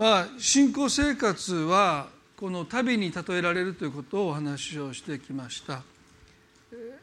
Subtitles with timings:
[0.00, 5.82] まあ、信仰生活はこの旅に例えられるということをお話をしてきました。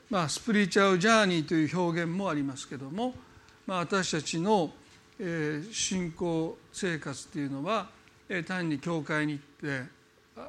[0.09, 3.13] まあ、スプリチュアルジャーニーという表現もありますけども、
[3.67, 4.71] まあ、私たちの
[5.19, 7.87] え信仰生活というのは
[8.29, 9.87] え単に教会に行って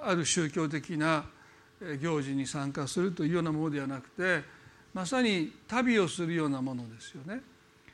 [0.03, 1.27] ある宗教的な
[2.01, 4.43] 行事に参加するというようなものではなくて
[4.95, 7.43] まさに旅をするようなものですよね。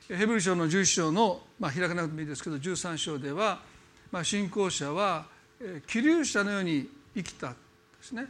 [0.07, 3.74] ヘブル書の11章の、まあ、開かなくてもいいですけど13章では
[4.11, 5.27] まあ、信仰者は
[5.87, 7.55] 気流者のように生きたで
[8.01, 8.27] すね。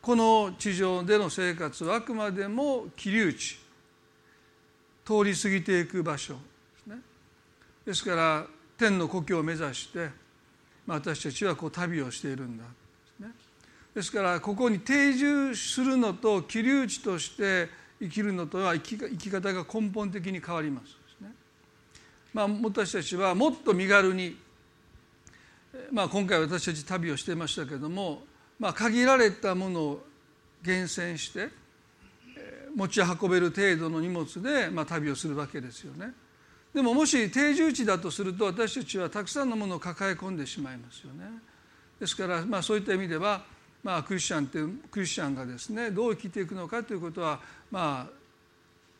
[0.00, 3.58] この地上での生活はあくまでも気流地。
[5.04, 6.40] 通り過ぎていく場所で
[6.82, 6.96] すね。
[7.84, 8.46] ですから
[8.78, 10.08] 天の故郷を目指して、
[10.86, 12.70] まあ、私たちはこう旅をしているんだで
[13.16, 13.30] すね。
[13.94, 17.68] ですからここに定住するのと気流地として
[18.00, 21.32] 生きるのとは生き生き方が根本的に変わりますですね。
[22.32, 24.36] まあ、私たちはもっと身軽に
[25.90, 28.22] まあ、今回私たち旅をしていましたけれども、
[28.58, 30.06] まあ、限られたものを
[30.62, 31.48] 厳選して
[32.74, 36.12] 持ち運べる程度の荷物で、まあ、旅をするわけですよね。
[36.74, 41.24] でももし定住地だとすると私たちはたくさんのものを抱え込んでしまいますよね。
[42.00, 43.44] ですから、まあ、そういった意味では、
[43.84, 44.58] まあ、クリスチャンって
[44.90, 47.38] クリスチャンがですねどう生きていくのかということは、
[47.70, 48.12] まあ、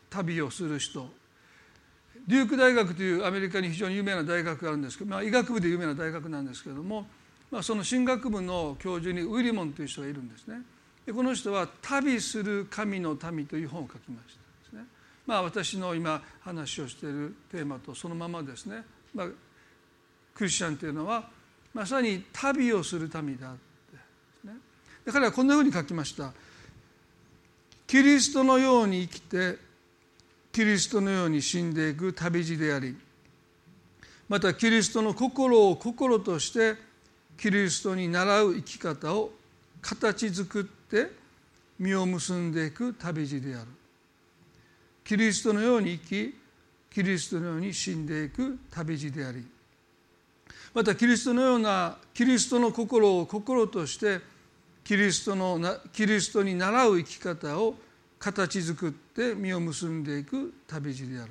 [0.09, 1.09] 旅をする人
[2.27, 7.07] デューク大学というアメリカに非常に有名な大学があるんですけど、まあ、医学部で有名な大学なんですけれども、
[7.51, 10.63] まあ、その進学部の教授にウィリモンという人がいるんですね。
[11.05, 14.87] でこの人は「旅する神の民」という本を書きましたですね。
[15.27, 19.29] まあ、私の今話をしているテーマとそのままですね、まあ、
[20.35, 21.29] クリスチャンというのは
[21.75, 24.55] まさに旅をする民だってね。
[25.05, 26.33] で彼はこんなふうに書きました。
[27.87, 29.59] キリストのように生きて
[30.55, 32.97] キリストのように死んでいく旅路であり
[34.29, 36.77] またキリストの心を心として
[37.37, 39.33] キリストに倣う生き方を
[39.83, 41.11] 形作って
[41.81, 43.67] 実を結んでいく旅路である。
[45.03, 46.39] キリストのように生き
[46.89, 49.45] キリストのように死んでいく旅路であり
[50.73, 54.21] またキリストのようなキリストの心を心として
[54.85, 55.59] キリストの
[55.93, 57.75] キリストに倣う生き方を
[58.25, 61.31] 形作って実を結んでいく旅路である、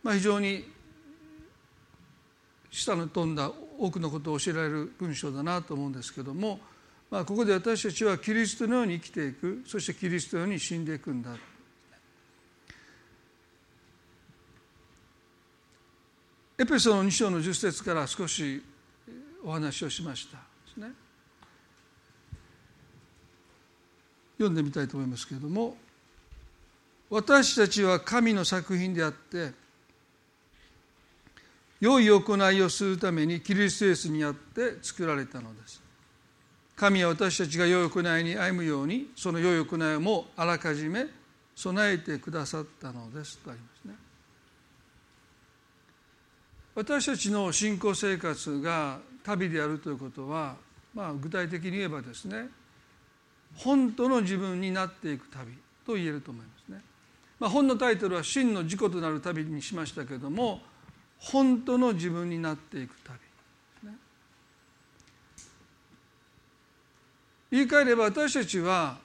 [0.00, 0.64] まあ、非常に
[2.70, 6.60] 下の飛んだ多くのことを教えられる文章だなと思うんですけども、
[7.10, 9.64] まあ、ここで私たちはキリストのように生きていく。
[9.66, 11.30] そしてキリストのように死んでいくんだ。
[16.56, 18.62] エペソの2章の10節から少し
[19.44, 20.36] お話をしました。
[20.36, 20.42] で
[20.74, 20.92] すね。
[24.38, 25.76] 読んでみたいと思いますけれども
[27.14, 29.52] 私たちは神の作品であって
[31.78, 35.80] 良い行いをするためにキリストイエスにあって作られたのです。
[36.74, 41.06] 神は私たちが良い行いに歩むようにその良い行いもあらかじめ
[41.54, 43.94] 備えてくださったのですとありますね。
[46.74, 50.56] 私たちの信仰生活が旅であるということは、
[50.92, 52.48] まあ、具体的に言えばですね
[53.54, 55.52] 本当の自分になっていく旅
[55.86, 56.93] と言えると思いますね。
[57.44, 60.62] まあ、本のタイトルは「真の自己となる旅」にしましたけれども
[61.18, 63.24] 本当の自分になっていく旅で
[63.80, 63.98] すね。
[67.50, 68.96] 言い換えれば私たちは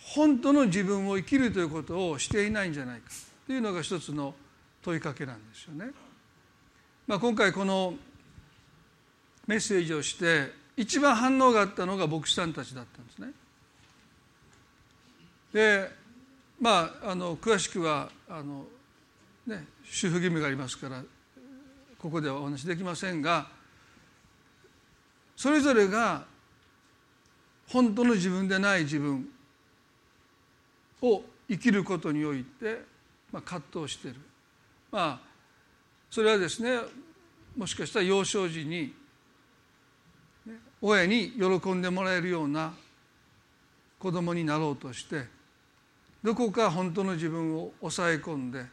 [0.00, 3.08] 本当の自分を生きるということをしていないんじゃないか
[3.46, 4.34] というのが一つの
[4.82, 5.92] 問いかけなんですよね。
[7.06, 7.94] まあ、今回この
[9.46, 13.32] メッセージをして一番反応があったのが牧師さんたちだったんですね。
[15.52, 15.90] で
[16.60, 18.64] まああの詳しくはあの、
[19.46, 21.02] ね、主婦義務がありますから
[21.98, 23.48] ここではお話しできませんが
[25.36, 26.24] それぞれが
[27.68, 29.28] 本当の自分でない自分
[31.00, 32.82] を生きることにおいて、
[33.32, 34.16] まあ、葛藤している。
[34.90, 35.32] まあ
[36.10, 36.78] それはですね
[37.56, 38.94] もしかしたら幼少時に、
[40.80, 42.72] 親に喜んでもらえるような
[43.98, 45.26] 子供になろうとして
[46.22, 48.64] どこか本当の自分を抑え込んで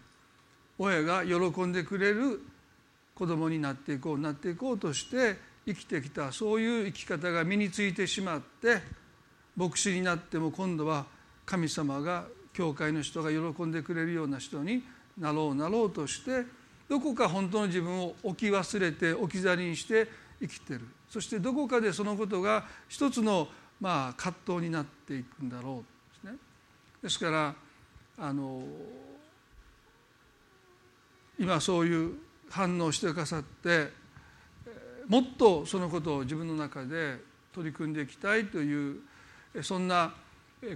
[0.77, 2.41] 親が喜んでくれる
[3.15, 8.81] 子供になっていこうなっていこうとして生きてきたそういう生き方が身についてしまって
[9.57, 11.05] 牧師になっても今度は
[11.45, 14.83] 神様が教会の人が喜んでくれるような人に
[15.17, 16.45] なろうなろうとして
[16.87, 20.07] どこか本当の自分を置き忘れて置き去りにして
[20.39, 20.81] 生きてる。
[21.09, 23.47] そしてどこかでそのことが一つの
[23.79, 25.98] まあ葛藤になっていくんだろう。
[27.01, 27.55] ですから
[28.17, 28.63] あの
[31.39, 32.15] 今そういう
[32.49, 33.87] 反応してくださって
[35.07, 37.17] もっとそのことを自分の中で
[37.53, 38.99] 取り組んでいきたいという
[39.61, 40.13] そんな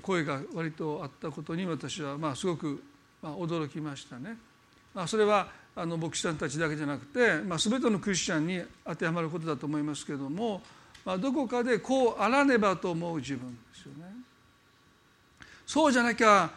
[0.02, 2.81] 声が割とあったことに私はまあすごく
[3.22, 4.38] 驚きましたね。
[4.94, 10.62] まあ、それはあの牧師さんたちだけじゃなくて、まあ、全てのクリスチャンに当てはまることだと思いますけれども、
[11.04, 14.33] まあ、どこかでこうあらねばと思う自分ですよね。
[15.65, 16.50] そうじゃなきゃ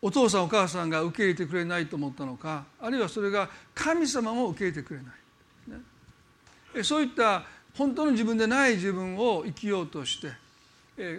[0.00, 7.44] お父さんお母さんが受け入れてくれないと思ったのかあるいはそれが神様も受け入れてくれない、ね、そういった
[7.76, 10.32] 本当の自分でない自分を生きようとして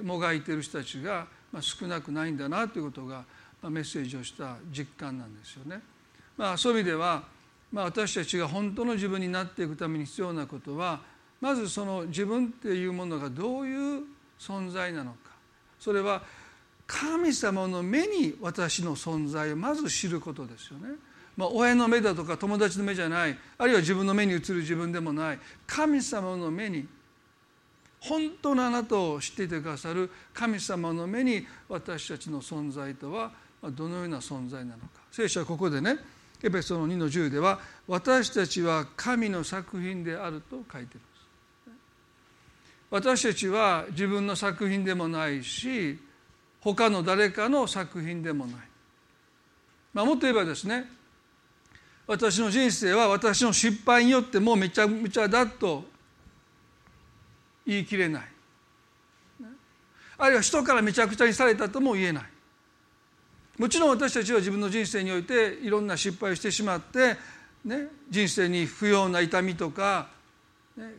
[0.03, 1.27] もがいている人たちが、
[1.61, 3.23] 少なくないんだなということが、
[3.63, 5.81] メッセージをした実感なんですよね。
[6.37, 7.23] まあ、そういう意味では、
[7.71, 10.99] まあ、私たちが本当の自分になっていくために必要なことは
[11.41, 14.03] まずその自分っていうものがどういう
[14.39, 15.17] 存在なのか。
[15.79, 16.21] それは
[16.93, 20.89] 神様の目に私の存在をまず知ることですよね。
[21.35, 23.35] まあ、親の目だとか友達の目じゃない。
[23.57, 25.39] あるいは自分の目に映る自分でもない。
[25.65, 26.87] 神様の目に
[27.99, 30.11] 本当のあなたを知っていてくださる。
[30.35, 33.31] 神様の目に私たちの存在とは
[33.71, 34.87] どのような存在なのか。
[35.11, 35.97] 聖書はここでね
[36.43, 41.13] エペソの2の10では私たちは神の作品であると書いています。
[42.91, 45.97] 私たちは自分の作品でもないし
[46.63, 48.55] 他の誰かの作品でもない、
[49.93, 50.85] まあ、もっと言えばですね
[52.05, 55.85] 私の人生は私の失敗によってもうめちゃめちゃだと
[57.65, 58.23] 言い切れない。
[60.17, 62.23] あるいは人からめちゃくちゃにされたとも言えない。
[63.57, 67.15] もちろん私たちは自分の人生においていろんな失敗をしてしまって、
[67.63, 70.09] ね、人生に不要な痛みとか、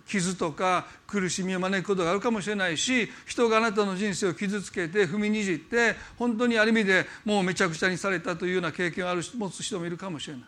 [0.07, 10.45] 傷とか苦しみを招くことがあるかもしれないし人があなたの人生を傷つけて踏みにじって本当にある意味でもうめちゃくちゃにされたというような経験をある持つ人もいるかもしれない。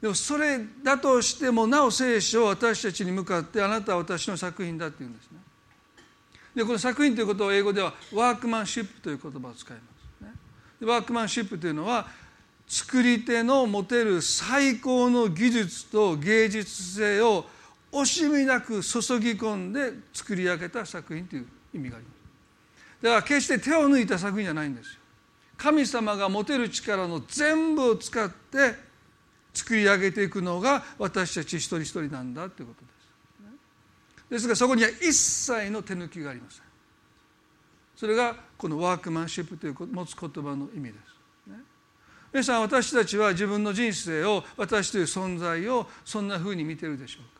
[0.00, 5.38] でもそれだとしてもなお聖書は私たちに向かってあなたは私の作品だって言うんですね。
[6.54, 9.82] でこの作品ということを英語ではワークマンシップという言葉を使いま
[10.20, 10.32] す、ね。
[10.80, 12.06] でワークマンシップというのは
[12.68, 17.46] 作り手の持てる最高の技術と芸術性を
[18.02, 22.16] 惜しみなく注ぎ込んで作り上げた作品という意味があります。
[23.02, 25.00] だから決して手を抜いた作品じゃないんですよ。
[25.56, 28.74] 神様が持てる力の全部を使って
[29.54, 32.96] 作り上げていくのが私たち一人一人なんだということです。
[34.30, 36.62] ですがそこには一切の手抜きがありません。
[37.96, 41.16] それがこのワークマンシップという持つ言葉の意味です。
[42.32, 47.35] 皆さん私たちは自分の人生を私という存在をそんなふうに見てるでしょう。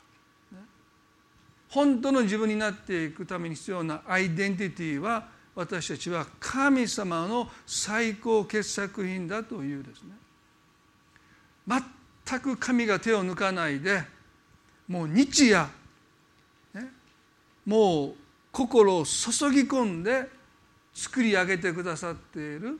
[1.77, 10.13] 本当の自分になっていくために必要なアイデンティティは私たちは神様の最高傑作品だというですね。
[12.27, 14.03] 全く神が手を抜かないで
[14.89, 15.67] もう日夜、
[16.73, 16.89] ね、
[17.67, 18.15] もう
[18.51, 20.31] 心を注ぎ込んで
[20.95, 22.79] 作り上げてくださっている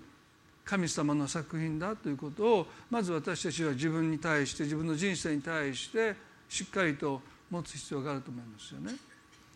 [0.65, 6.17] 神様の作品だということをまず私たちは自分に対して自分の人生に対して
[6.49, 7.21] しっかりと
[7.51, 8.95] 持つ必要があると思いますよね。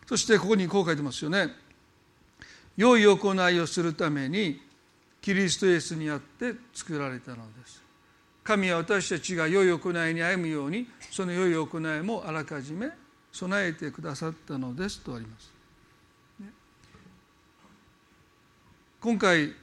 [0.06, 1.54] そしてここにこう書いてますよね。
[2.76, 4.60] 良い行いをするために
[5.20, 7.82] キリストイエスにあって作られたのです。
[8.42, 12.90] 神は私たちが良い行いに歩むようにその良い行いもあらかじめ
[13.30, 15.52] 備えてくださったのですとあります。
[19.00, 19.54] 今回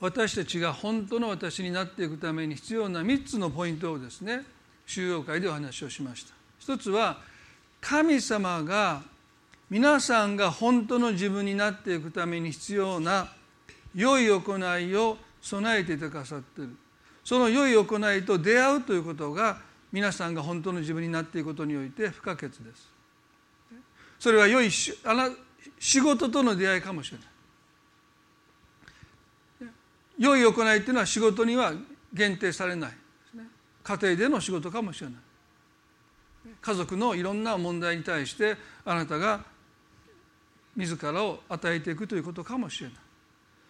[0.00, 4.44] 私たちが本当の私になっていくために必要な3つのポイントをですね
[4.86, 6.34] 収容会でお話をしました。
[6.58, 7.18] 一つは
[7.80, 9.02] 神様が
[9.70, 13.32] 皆さんが本当の自分になっていくために必要な
[13.94, 16.76] 良い行いを備えていてくださっている。
[17.24, 19.58] その良い行いと出会うということが
[19.90, 22.88] 皆さんが本当の自分になっていくことにおいて不可欠です。
[24.18, 24.70] それは良い
[25.04, 25.30] あな
[25.78, 27.26] 仕事との出会いかもしれない。
[30.18, 31.72] 良い行いっていうのは仕事には
[32.12, 32.92] 限定されない。
[33.84, 35.16] 家庭での仕事かもしれない
[36.60, 39.44] 家族のいろんな問題に対してあなたが
[40.76, 42.96] 自らを与えていくということかもしれない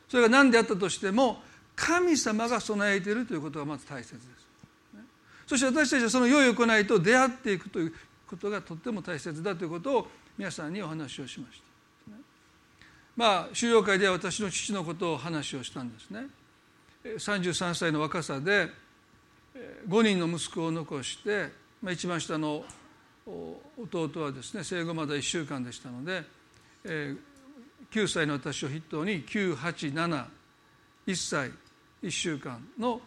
[0.09, 1.43] それが何であったとしても
[1.77, 4.25] 神様が備えているということがまず大切です。
[5.47, 7.95] そして私たちはその良い行いと出会っていくという
[8.27, 11.65] ことがとっても大切だということを皆さんにお話をしました。
[13.17, 16.27] まあ収容会では私の父のことを話をしたんですね。
[17.05, 18.71] 33歳の若さで
[19.89, 21.51] 5人の息子を残して、
[21.91, 22.65] 一番下の
[23.27, 26.25] 弟はですね生後まだ1週間でしたので
[26.85, 30.27] 9歳の私を筆頭に987
[31.07, 31.51] 1歳
[32.03, 33.01] 1週間の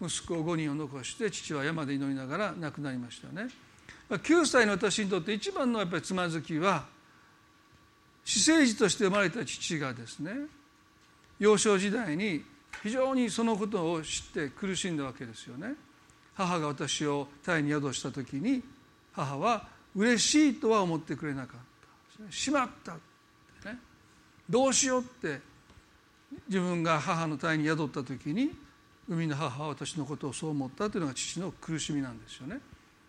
[0.00, 3.52] 息子5人を残して父は山で祈りながら亡くなりましたよね。
[4.10, 6.86] 9歳の私にとって一番のやっぱりつまずきは
[8.24, 10.32] 私生児として生まれた父がですね
[11.38, 12.44] 幼少時代に
[12.82, 15.74] 非常にそのことを知って苦しんだわけですよね。
[16.34, 18.62] 母が私をタイに宿した時に
[19.12, 19.66] 母は
[19.96, 22.32] 嬉しいとは思ってくれなかった。
[22.32, 22.92] しまった。
[22.92, 22.96] っ
[23.62, 23.78] てね。
[24.48, 25.40] どうしようって
[26.46, 28.50] 自分が母の体に宿った時に
[29.08, 32.60] 生みの母は私のことをそう思ったというのが父の苦しみなんですよね。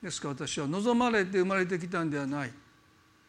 [0.01, 2.53] ですから私は望まれて生まれてきたんではない。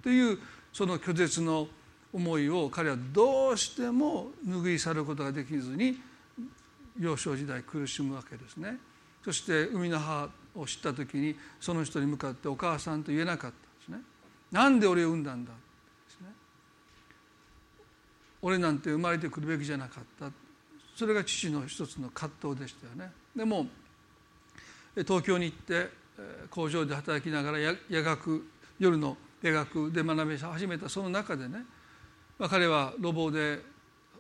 [0.03, 0.39] という
[0.73, 1.69] その拒絶の
[2.13, 6.01] 思いを彼はどうしても拭い去ることができずに
[6.99, 8.79] 幼少時代苦しむわけですね。
[9.25, 13.99] そして生みの母を知った時にその人に向かってお母さんと言えなかったんですね。
[14.51, 15.59] なんで俺を産んだんだで
[16.09, 16.29] すね。
[18.43, 20.31] 俺なんて生まれてくるべきじゃなかった。
[20.97, 23.13] それが父の一つの葛藤でしたよね。
[23.35, 23.67] でも
[24.97, 25.89] 東京に行って
[26.51, 28.45] 工場で働きながら夜学
[28.79, 31.65] 夜の夜学で学び始めたその中でね、
[32.39, 33.63] まあ、彼は路傍で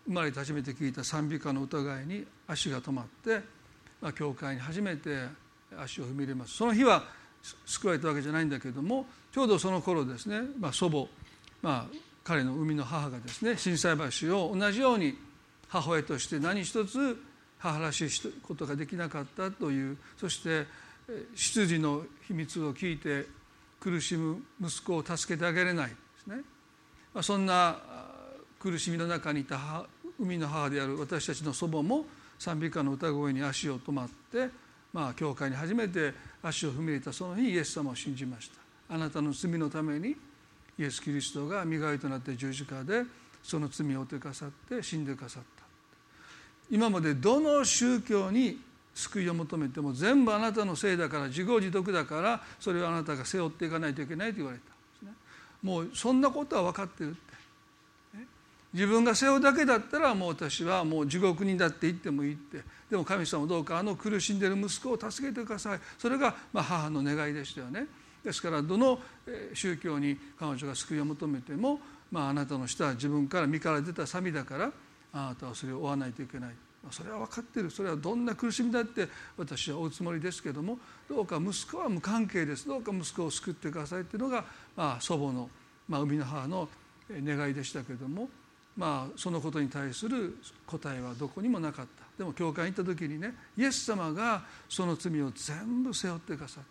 [0.06, 3.40] 生まれて初めて聞いた賛美歌の疑いに足が止まって、
[4.00, 5.26] まあ、教会に初めて
[5.78, 6.54] 足を踏み入れます。
[6.54, 7.04] その日は
[7.64, 11.06] 救われたわけじゃないんだけどもちょうどその頃ですね、まあ、祖母、
[11.62, 15.16] まあ、彼の生みの母がですね心斎橋を同じように
[15.68, 17.16] 母親として何一つ
[17.58, 18.10] 母らしい
[18.42, 20.66] ことができなかったというそして
[21.34, 23.26] 出自の秘密を聞いて
[23.78, 26.36] 苦しむ息子を助けてあげれないですね、
[27.14, 27.78] まあ、そんな
[28.58, 29.84] 苦しみの中にいた
[30.18, 32.04] 生みの母である私たちの祖母も
[32.40, 34.48] 賛美歌の歌声に足を止まって
[34.92, 38.94] まあ、教会に初めて足を踏み入れたその日イエス様を信じました。
[38.94, 40.16] あなたの罪のために
[40.78, 43.04] イエス・キリストが身代わりとなって十字架で
[43.42, 45.62] その罪を負ってかさって死んでかさった。
[46.70, 48.58] 今までどの宗教に
[48.94, 55.12] 救いを求めても全部あなたのせいだから自業自得だからそれをあなたが背負っていかないといけないと言われたんですね。
[55.62, 57.16] もうそんなことは分かってる。
[58.72, 62.62] 自分が背負うだけだったらもう私はもう地獄にだって行ってもいいって。
[62.88, 65.80] でも神様どうかあの苦しんでる息子を助けてください。
[65.98, 67.86] それがまあ母の願いでしたよね。
[68.24, 69.00] ですからどの
[69.54, 71.80] 宗教に彼女が救いを求めても、
[72.12, 74.72] まあ、あなたの舌は自分から身から出たサミだから
[75.12, 76.50] あなたはそれを追わないといけない。
[76.90, 77.70] それは分かってる。
[77.70, 82.68] それはどんな苦しみだって私は追うつもりですけどもどうか息子は無関係です。
[82.68, 84.44] どうか息子を救ってくださいっていうのが、
[84.76, 85.50] まあ、祖母の、
[85.88, 86.68] まあ、生みの母の
[87.10, 88.28] 願いでしたけども
[88.76, 92.04] まあ、そのことに対する答えはどこにもなかった。
[92.16, 96.68] でも教会に行った時にねイエス様がその罪を全部背負ってくださって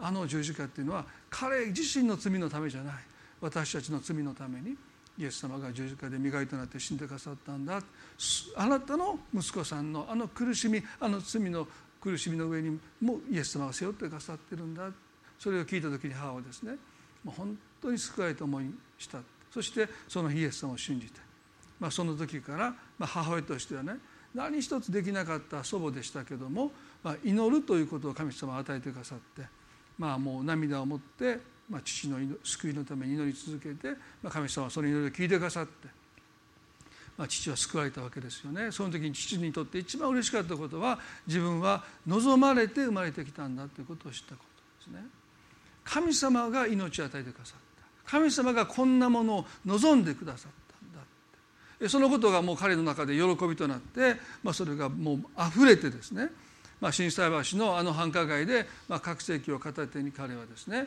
[0.00, 2.94] あの十字架っていうのは彼自身の罪のためじゃない。
[3.40, 4.74] 私たちの罪のために
[5.18, 7.80] イエス様が十字架で磨いとなって死んでくださったんだ。
[8.56, 11.68] あなたの息子さんのあの苦しみあの罪の
[12.00, 14.90] 苦しみの上にもイエス様が背負ってくださってるんだ。
[15.38, 16.72] それを聞いた時に母はですね
[17.22, 18.64] もう本当に救われた思い
[18.98, 19.18] した。
[19.54, 21.20] そしてそのイエス様を信じて、
[21.78, 23.94] まあ、その時から、ま、母親としてはね
[24.34, 26.72] 何一つできなかった祖母でしたけども、
[27.04, 29.46] まあ、祈るということを神様は与えてくださって、
[29.96, 31.38] まあ、もう涙を持って、
[31.70, 35.86] まあ、父の救いのために祈り続けて、ま、神様はその祈りを聞いてくださって、
[37.16, 38.72] ま、父は救われたわけですよね。
[38.72, 44.42] その時に父にとって一番嬉しかったことは自分は望まれて生まれてきたんだということを知ったこ
[44.82, 45.08] とですね。
[45.84, 47.73] 神様が命を与えてくださった。
[48.06, 51.88] 神様がこんなものを望んでくださったんだって。
[51.88, 56.28] そのことがもう彼の中で喜びとなって、まあ、それがもう溢れてですね、
[56.80, 60.86] まあ、心斎橋のあの繁華街で、まあ、拡声器を片手に彼はですね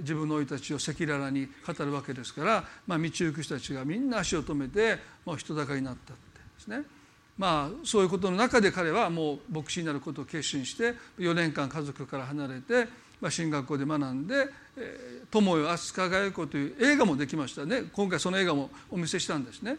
[0.00, 6.82] 自分の生い立ちを赤裸々に語るわけですから、まあ、道行く人たちがみんな足を止めてもう人だかになったってですね。
[7.38, 12.86] まあそういうことの中で彼はもう牧師になることを決心して4年間家族から離れて
[13.20, 14.48] まあ、進学校で学んで
[15.30, 17.84] 「友よ飛鳥輝子」という映画もできましたね。
[17.92, 19.76] 今回その映画もお見せしたんですね。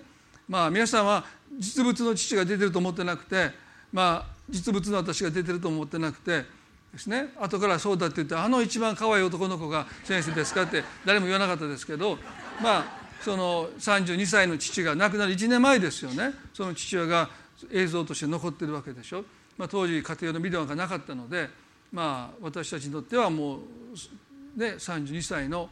[0.47, 1.25] まあ、皆さんは
[1.57, 3.51] 実物の父が出てると思ってなくて、
[3.93, 6.45] まあ、実物の私が出てると思ってなくて
[6.91, 7.33] ですね。
[7.39, 12.17] 後からそうだって言ってあの一番可愛い男の子が先生ですかって誰も言わなかったですけど
[12.61, 16.33] まあその32歳の父が亡くなる1年前ですよね。
[16.53, 17.29] その父親が
[17.71, 19.23] 映像として残ってるわけでしょ、
[19.57, 21.49] まあ、当時家庭用のビデオがなかったので
[21.91, 25.69] まあ、私たちにとってはもう、ね、32歳の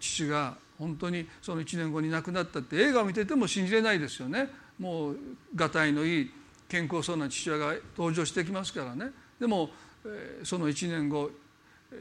[0.00, 4.48] 父が本当にその1年後に亡くなったって映画を見てても信じれないですよね。
[4.78, 5.16] もう
[5.54, 6.30] がたいのいい
[6.68, 9.10] 健康そうな父親が登場してきますからね。
[9.40, 9.70] でも
[10.44, 11.30] その1年後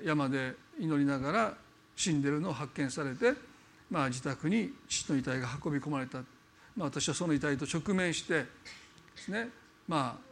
[0.03, 1.53] 山で祈りながら
[1.95, 3.33] 死んでるのを発見されて、
[3.89, 6.19] まあ、自宅に父の遺体が運び込まれた、
[6.75, 8.47] まあ、私はその遺体と直面してで
[9.15, 9.50] すね
[9.88, 10.26] まあ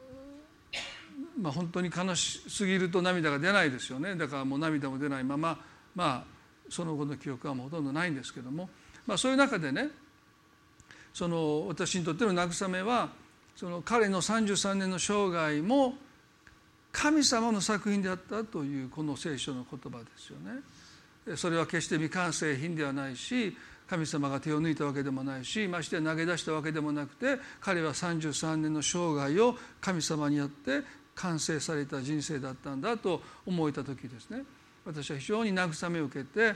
[1.41, 5.59] まあ、本当に悲しすぎると涙が出ないですよねだからもう涙も出ないまま、
[5.93, 6.23] まあ、
[6.69, 8.69] その後の記憶はもうほとんどないんですけども、
[9.05, 9.89] まあ、そういう中でね
[11.13, 13.09] その私にとっての慰めは
[13.55, 15.95] その彼の33年の生涯も
[16.91, 20.61] 神様の作品であったというこの聖書の言葉ですよね。
[21.35, 23.57] それは決して未完成品ではないし
[23.89, 30.83] 神様が手を抜いたわけでもないしまして投げ出したわけでもなくて彼は33年の生涯を神様によって
[31.15, 34.43] 完成された人生だったんだと思えた時ですね
[34.85, 36.55] 私は非常に慰めを受けて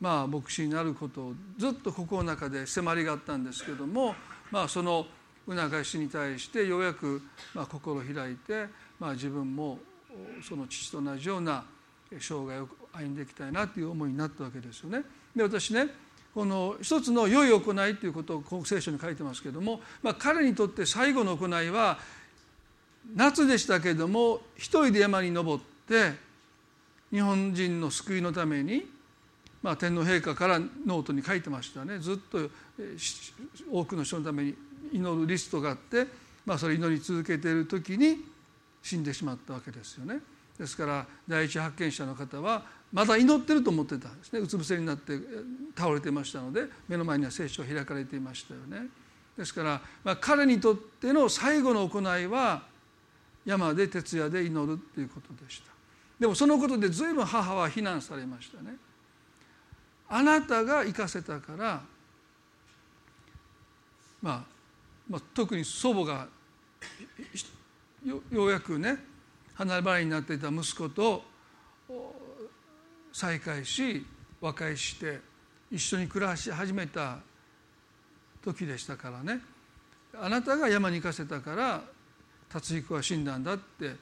[0.00, 4.14] まあ牧師になることをずっと心の中で迫りがあったんですけども
[4.50, 5.06] まあその
[5.48, 7.22] 促しに対してようやく
[7.54, 8.66] まあ心を開いて
[8.98, 9.78] まあ自分も
[10.42, 11.64] その父と同じような
[12.10, 15.02] 生涯を歩んでいきたいなという思いになったわけですよね。
[15.34, 15.88] で私ね
[16.34, 21.98] この一つの良い行いということを聖書に書いてますけども、まあ、彼にとって最後の行いは
[23.14, 26.12] 夏でしたけれども一人で山に登って
[27.10, 28.86] 日本人の救いのために、
[29.62, 32.38] まあ、天皇陛下からノートに書いてましたねずっと
[33.70, 34.54] 多くの人のために
[34.92, 36.06] 祈るリストがあって、
[36.46, 38.18] まあ、それ祈り続けている時に
[38.82, 40.20] 死んでしまったわけですよね。
[40.58, 45.18] ですから第一発見者の方はまだ祈ってると思ってたんですねうつ伏せになって
[45.76, 48.88] 倒れてましたので目の前には聖書開かれていましたよね。
[49.38, 52.62] ですから、まあ、彼にとっての最後の行いは
[53.44, 55.70] 山で徹夜で祈るということでした。
[56.18, 58.76] でもそのことで随分母は非難されましたね。
[60.08, 61.82] あなたが行かせたから、
[64.20, 64.44] まあ、
[65.08, 66.28] まあ特に祖母が
[68.04, 68.98] ようやくね
[69.54, 71.24] 離れ離れになっていた息子と
[73.12, 74.04] 再会し
[74.40, 75.20] 和解して
[75.70, 77.18] 一緒に暮らし始めた
[78.42, 79.40] 時でしたからね。
[80.18, 81.82] あなたが山に行かせたから
[82.52, 83.94] 達彦は死んだんだって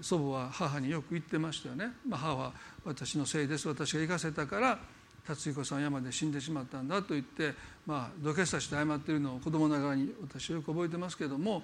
[0.00, 2.52] 祖母は母によく言ってましたよね、まあ、母は
[2.84, 4.78] 私のせいです私が行かせたから
[5.26, 7.54] 達彦さん山で死んでしまったんだと言って、
[7.86, 11.62] まあ、土下座して謝っているのを子供ながらに私はよく覚えてますけども、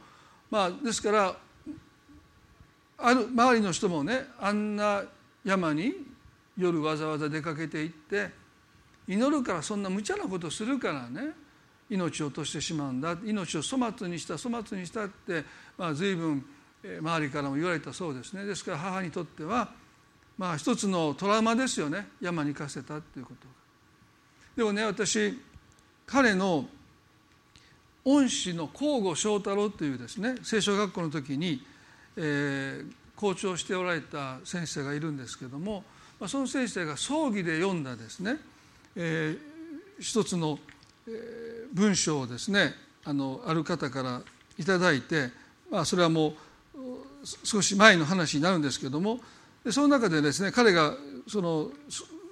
[0.51, 1.37] まあ、ですから
[2.99, 5.03] ある周りの人もねあんな
[5.45, 5.95] 山に
[6.57, 8.31] 夜わざわざ出かけていって
[9.07, 11.33] 祈るからそんな無茶なことするからね
[11.91, 13.17] 命を落としてしまうんだ。
[13.25, 15.45] 命を粗末にした粗末にしたって、
[15.77, 16.45] まあ、随分
[16.83, 18.45] 周りからも言われたそうですね。
[18.45, 19.71] ですから母にとっては
[20.37, 22.07] まあ一つのトラウマですよね。
[22.21, 23.47] 山に行かせたっていうこと。
[24.57, 25.39] でもね私
[26.07, 26.69] 彼の
[28.05, 31.63] 恩師の皇后翔太郎というですね聖書学校の時に、
[32.17, 35.85] えー、校長しておられた先生がいるんですけども、
[36.19, 38.39] まあ、その先生が葬儀で読んだですね、
[38.97, 40.59] えー、一つの、
[41.73, 44.23] 文章をですねあのある方から
[44.59, 45.31] 頂いて、
[45.71, 46.35] まあ、それはもう
[47.45, 49.21] 少し前の話になるんですけども
[49.71, 50.95] その中でですね彼が
[51.27, 51.71] その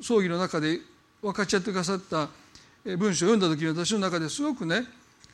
[0.00, 0.80] 葬儀の中で
[1.22, 2.28] 分かち合ってくださった
[2.84, 4.84] 文章を読んだ時に私の中ですごくね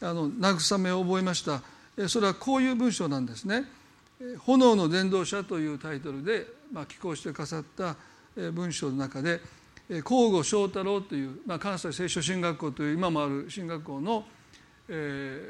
[0.00, 1.62] あの慰めを覚えました。
[2.08, 3.64] それはこういう文章なんですね
[4.40, 7.96] 「炎の伝道者」というタイトルで、まあ、寄稿してくださった
[8.52, 9.40] 文章の中で
[10.00, 14.24] 皇后翔太郎という、まあ、関西聖書進学校という今もある進学校の、
[14.88, 15.40] え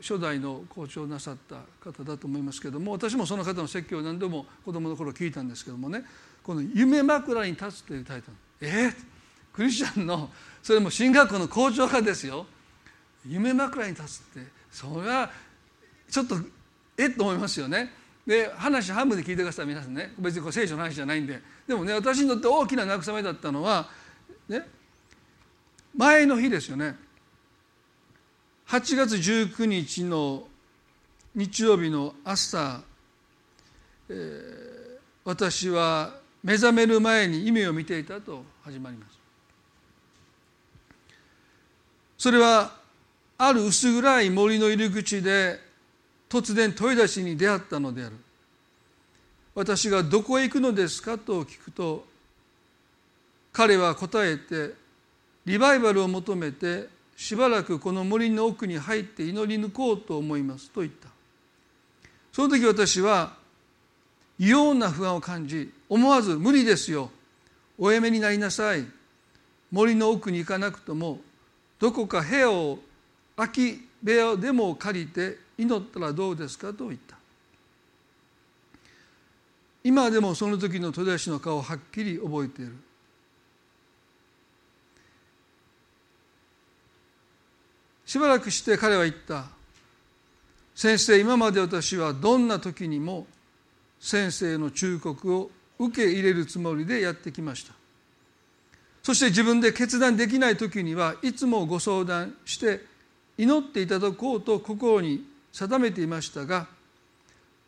[0.00, 6.04] ー、初代の校長をなさった方だと思いますけども私もその方の説教を何度も子供の頃聞いたんですけどもね
[6.42, 8.36] この「夢枕に立つ」というタイトル
[8.68, 8.94] えー、
[9.52, 10.30] クリスチャンの
[10.62, 12.46] それも進学校の校長がですよ
[13.26, 15.30] 夢枕に立つってそれは
[16.10, 16.36] ちょっと
[16.96, 18.01] えっと思いますよね。
[18.26, 21.40] で話半分で聞いてください皆さんね別にこれ聖書の話じゃないんで。
[21.66, 23.88] でもね私にとって大きな慰めだったのは
[24.48, 24.66] ね
[25.96, 26.96] 前の日ですよね。
[28.68, 30.48] 8月19日の
[31.34, 32.80] 日曜日の朝、
[34.08, 39.18] えー、私は目覚める前に夢を見ていたと始まります。
[42.16, 42.76] それは
[43.36, 45.58] ある薄暗い森の入り口で
[46.32, 48.16] 突然問い出しに出会ったのである。
[49.54, 52.06] 私がどこへ行くのですかと聞くと
[53.52, 54.72] 彼は答えて
[55.44, 61.10] リバイバルを求めてしばらくこの森の奥に入って祈り抜こうと思いますと言った。
[62.32, 63.34] その時私は
[64.38, 67.10] 異様な不安を感じ思わず無理ですよ。
[67.76, 68.86] おやめになりなさい。
[69.70, 71.20] 森の奥に行かなくとも
[71.78, 72.78] どこか部屋を
[73.36, 76.72] 空き部屋でも借りて祈ったらどうですか？
[76.72, 77.16] と言った。
[79.84, 82.76] 今でもその時の戸出しの顔をはっきり覚えている。
[88.06, 89.46] しばらくして彼は言った。
[90.74, 93.26] 先生今まで私はどんな時にも
[94.00, 97.72] 先生の忠告を受け入れるつもりでやってきました。
[99.02, 102.84] そして自分で決断できない時にはいつもご相談して
[103.36, 106.66] 祈っていただこうと心に定めていましたが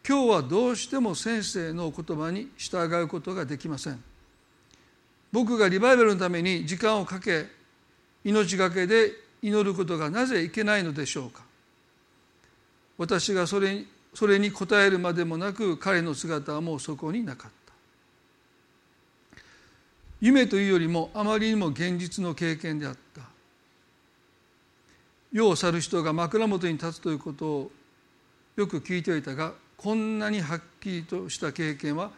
[0.07, 4.03] 今日はどうしても先生の言葉に従うことができません。
[5.33, 7.47] 僕がリバイバルのために時間をかけ
[8.23, 11.43] 命がけで祈ることがなぜいけないのでしょうか。
[12.99, 19.39] 私がそれそれに応えるまでもなく彼の姿はもうそこになかった。
[20.21, 23.23] 夢というよりもあまりにも現実の経験であった。
[25.35, 27.71] 世を去る人が枕元に立つということを
[28.55, 32.13] よく聞いておいたがこんなにはっきりとした経験は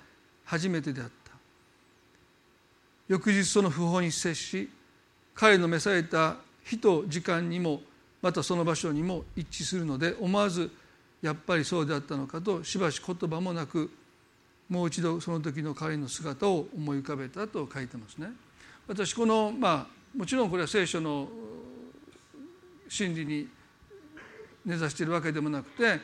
[0.44, 1.32] 初めてであった
[3.08, 4.68] 翌日その訃報に接し
[5.34, 7.80] 彼の召された日と時間にも
[8.20, 10.70] またその場所にも一致するので思わず
[11.22, 13.90] やっぱりそうであったのかとしばし言葉もなく
[14.68, 18.28] もう一度その時の彼の姿を思い浮かべたと書いてますね。
[18.86, 21.28] 私このまあもちろんこれは聖書の
[22.88, 23.48] 真理に
[24.64, 26.00] 根ざしているわけでもなくて、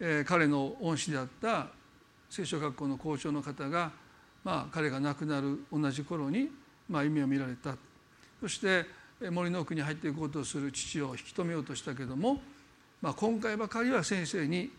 [0.00, 1.68] えー、彼の恩師であった
[2.30, 3.90] 聖書学校の校長の方が、
[4.44, 6.50] まあ、彼が亡くなる同じ頃に、
[6.88, 7.76] まあ、夢を見られた
[8.40, 8.86] そして
[9.30, 12.40] 森の奥に入っていくことする父を引き止めようとしたけども、
[13.00, 14.70] まあ、今回ばかりは先生に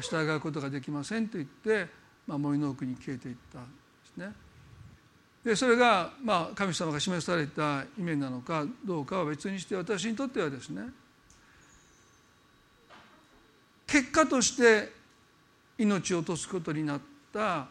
[0.00, 1.86] 従うことができませんと言って、
[2.26, 3.68] まあ、森の奥に消えていったんで
[4.14, 4.47] すね。
[5.44, 10.82] でそれが、まあ、神様が示された意味なのかどうかは別にして私にとってはですね
[13.86, 14.92] 結果として
[15.78, 17.00] 命を落とすことになっ
[17.32, 17.66] た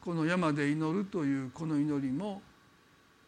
[0.00, 2.40] この山で祈るというこの祈りも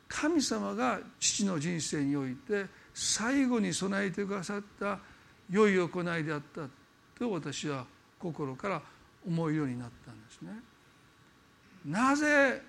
[0.08, 4.98] 神様が父の人生において最後に備えてくださった
[5.50, 6.62] 良い行いであった
[7.18, 7.84] と私は
[8.18, 8.82] 心から
[9.26, 10.52] 思うようになったんですね。
[11.84, 12.62] なぜ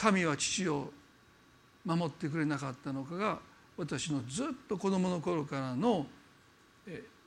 [0.00, 0.90] 神は父を
[1.84, 3.38] 守ってくれなかったのかが
[3.76, 6.06] 私のずっと子供の頃からの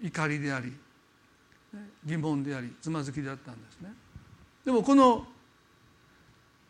[0.01, 0.73] 怒りであり
[2.03, 3.93] 疑問でありつまずきであったんですね。
[4.65, 5.23] でもこの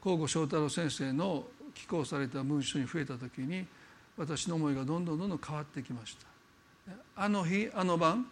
[0.01, 3.65] 皇后翔太郎先生の寄稿された文書に増えた時に
[4.17, 6.93] 私の思いがどんどんどんどん変わってきました。
[7.15, 8.27] あの日あの晩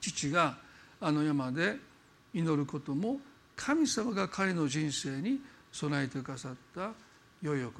[0.00, 0.58] 父が
[1.00, 1.76] あの山で
[2.34, 3.20] 祈ることも
[3.54, 5.38] 神様が彼の人生に
[5.72, 6.90] 備えてくださった
[7.42, 7.70] 良い行い。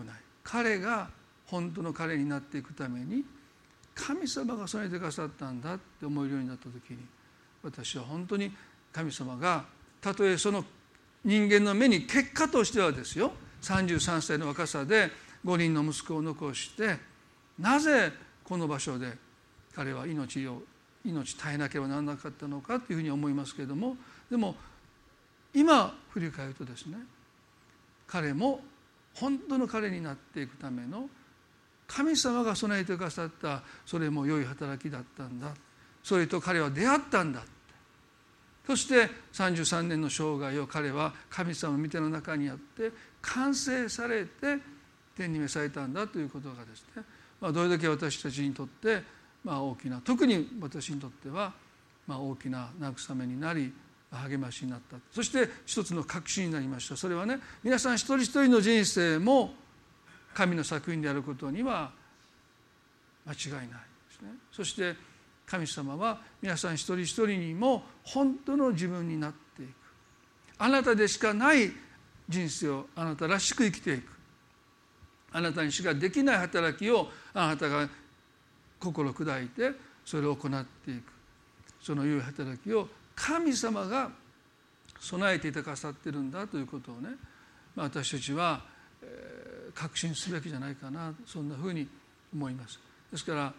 [0.43, 1.09] 彼が
[1.47, 3.25] 本当の彼になっていくために
[3.95, 6.99] 神様が備えてくださったんだって思えるようになった時に
[7.63, 8.53] 私は本当に
[8.93, 9.65] 神様が
[10.01, 10.65] たとえその
[11.25, 15.11] 人間の目に結果としてはですよ33歳の若さで
[15.45, 16.97] 5人の息子を残して
[17.59, 18.13] なぜ
[18.45, 19.13] この場所で
[19.75, 20.63] 彼は命を
[21.05, 23.97] 命絶えなければならなかったのかというふうに思いますけれども
[24.31, 24.55] でも
[25.55, 26.97] 今振り返るとですね
[28.11, 28.61] 彼も
[29.15, 31.09] 本当の彼になっていくための
[31.87, 35.53] 神様が備えてくださったそれも良い働きだったんだ
[36.03, 37.51] それと彼は出会ったんだって
[38.67, 42.91] そして33年の生涯を彼は神様の御手の中にあって
[43.23, 44.59] 完成されて
[45.17, 47.03] 天に召されたんだということがですね、
[47.41, 49.03] まあ、どれだけ私たちにとって
[49.45, 51.53] まあ大きな特に私にとっては
[52.07, 53.73] まあ大きな慰めになり
[54.11, 54.97] 励ましになった。
[55.13, 56.97] そして一つの確信になりました。
[56.97, 59.55] それはね皆さん一人一人の人生も
[60.35, 61.93] 神の作品であることには
[63.27, 63.75] 間違いないで
[64.19, 64.31] すね。
[64.51, 64.97] そして
[65.47, 69.71] 神様は皆さん一人一人にも本当の自分になっていく。
[70.59, 71.71] あなたでしかない
[72.29, 74.13] 人生をあなたらしく生きていく。
[75.33, 77.89] あなたにしかできない働きをあなたが
[78.81, 79.73] 心砕いて
[80.05, 81.03] それを行っていく。
[81.81, 82.89] その良い働きを
[83.21, 84.11] 神様が
[85.01, 87.11] 備えていてくださってるんだということをね
[87.77, 88.63] 私たちは
[89.75, 91.87] 確信すべきじゃないかなそんなふうに
[92.35, 92.79] 思います。
[93.13, 93.53] ですから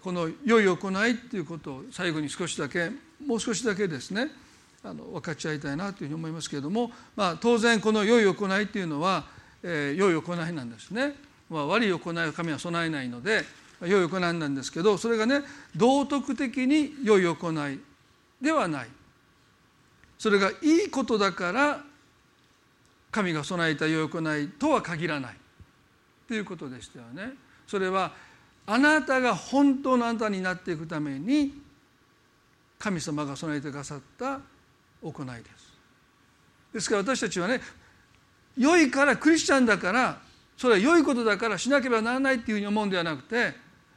[0.00, 2.90] この良い行いっていうことを最後に少しだけ
[3.26, 4.28] もう少しだけですね
[4.84, 9.24] あの分かち合いたいなというふうに思いますけれども、まあ、当然この良い行いっていうのは、
[9.62, 11.14] えー、良い行いなんですね。
[11.50, 13.42] まあ、悪い行いを神は備えないので
[13.82, 15.42] 良い行いなんですけどそれがね
[15.74, 17.80] 道徳的に良い行い
[18.40, 18.88] ではない
[20.18, 21.84] それがいいことだから
[23.10, 25.36] 神が備えた良い行いとは限らない
[26.28, 27.34] ということでしたよね。
[27.66, 28.12] それは
[28.66, 31.60] あなたが本当のあなたになっていくために
[32.78, 34.40] 神様が備えてくださった
[35.02, 35.72] 行いです。
[36.72, 37.60] ですから私たちはね
[38.56, 40.20] 良いからクリスチャンだから
[40.56, 43.54] それは良いことだからしなければならないっていうふうに思うんではなくて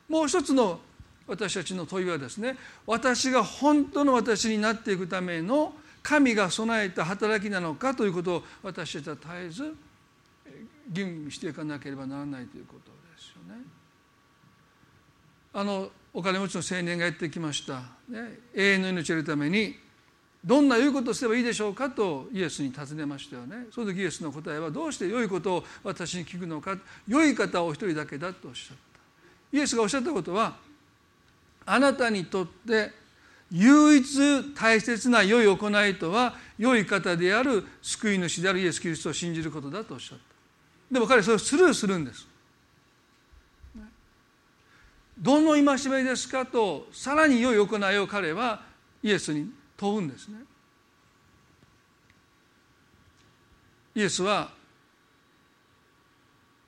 [0.10, 0.80] もう一つの
[1.28, 9.76] 私たちの問いはですね私が本当の私になっていくための神が備えた働きなのかということを私たちは絶えず
[10.90, 13.62] 吟味していかなければならないということですよね。
[15.54, 19.76] あのお金持ちの青年がやってきました、ね、永遠の命を得るために
[20.44, 23.68] どんな良いことをすればいいでしょうかとイエスに尋ねましたよね。
[23.72, 29.58] その時イエスの答えはどうして良いことを私に聞くのか良い方はお一人だけだとおっしゃった。
[29.58, 30.58] イエスがおっしゃったことは
[31.66, 32.92] あなたにとって
[33.52, 40.24] 唯一大切な良い行いとは良い方である救い主であるイエス・キリストを信じることだとおっしゃった。
[40.92, 42.28] でも彼はそれをスルーするんです。
[45.18, 48.64] どの戒めですかとさらに良い行いを彼は
[49.04, 50.40] イエスに問うんですね。
[53.96, 54.50] イエスは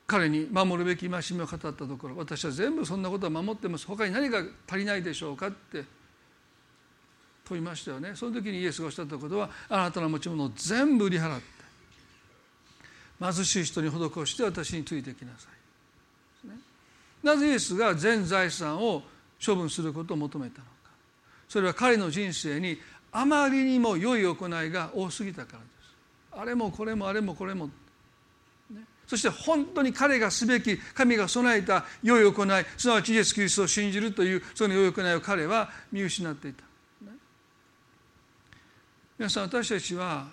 [0.06, 3.86] 彼に守るべき戒めを語ったところ私は全部そんなことは守ってます。
[3.86, 5.84] 他に何が足りないでしょうかって
[7.44, 8.12] 問いましたよね。
[8.14, 11.44] その時にイエスがおっしゃったことはあなたの持ち物を全部売り払って
[13.20, 15.48] 貧しい人に施して私についてきなさ
[16.44, 16.48] い、
[17.26, 19.02] なぜイエスが全財産を
[19.44, 20.70] 処分することを求めたのか。
[21.48, 22.78] それは彼の人生に
[23.12, 26.40] あまりにも良い行いが多すぎたからです。
[26.40, 27.70] あれもこれもあれもこれも、
[29.06, 36.64] そして本当に彼がすべき神が備えた良い行いすなわちイエス・キリストを信じるというその良い行いを彼は見失っていた、
[39.18, 40.26] 皆さん私たちは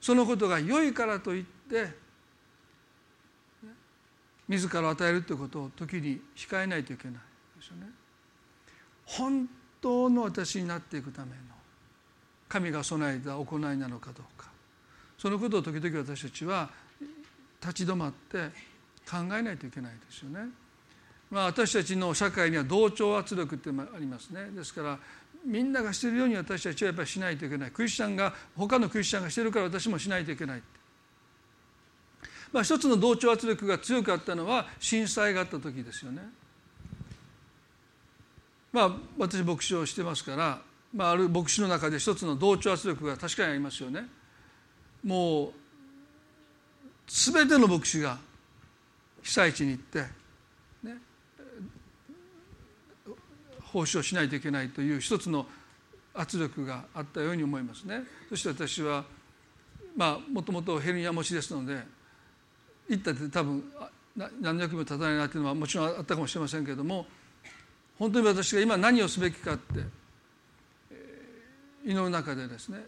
[0.00, 1.88] そのことが良いからといって
[4.48, 7.20] 自ら与えるということを時に控えないといけないで
[7.62, 7.86] すよね。
[9.04, 9.48] 本
[9.80, 11.34] 当の私になっていくための
[12.48, 14.48] 神が備えた行いなのかどうか
[15.18, 16.70] そのことを時々私たちは
[17.60, 18.48] 立ち止まって
[19.08, 20.48] 考えないといけないですよね。
[21.30, 24.98] まあ、私たちの社会には同調圧力ってありますねですから
[25.46, 30.62] みんながしているように私たちはやっぱりしないといけないクリスチャンが他のクリスチャンがしてるから私もしないといけない
[32.52, 36.22] まあ、一つの同調圧力が強かったのは震災があった時ですよね。
[38.72, 40.60] まあ、私牧師をしてますから、
[40.94, 44.06] まあ、ある牧師の中で一つの同調圧力が確かにありますよね。
[45.04, 45.52] もう
[47.10, 48.18] 全ての牧師が
[49.22, 50.04] 被災地に行って、
[50.84, 50.96] ね、
[53.60, 55.44] 奉仕をしないといけないという一つの
[56.14, 58.02] 圧力があったように思いますね。
[58.28, 59.04] そして私は
[59.96, 61.82] まあもともとヘルニア持ちですので
[62.88, 63.64] 行ったって多分
[64.40, 67.06] 何百も立たないなっていうのはもちろんあったかもしれませんけれども
[67.98, 69.80] 本当に私が今何をすべきかって
[71.84, 72.78] 祈る中でですね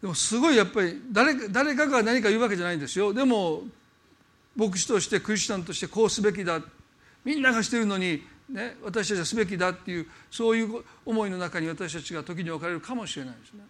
[0.00, 3.62] でもすごいやっぱり誰誰かが何か言うわけじゃないんですよでも
[4.54, 6.60] 牧師としてクリスチャンとしてこうすべきだ
[7.24, 13.60] みんながしてるのに、ね、私たちはすべきだっていうそういう思いの中に私たちが時に置かれるかもしれないですね。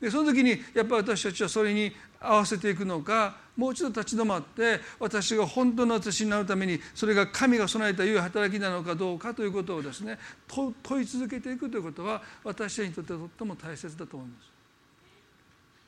[0.00, 14.53] でその時にやっぱり私たちはそれに合わせていくのかもう一度立ち止まって私が本当の私になるためにそれが神が備えた良い働きなのかどうかということをですね問い続けていくということは私たちにとってとっても大切だと思います。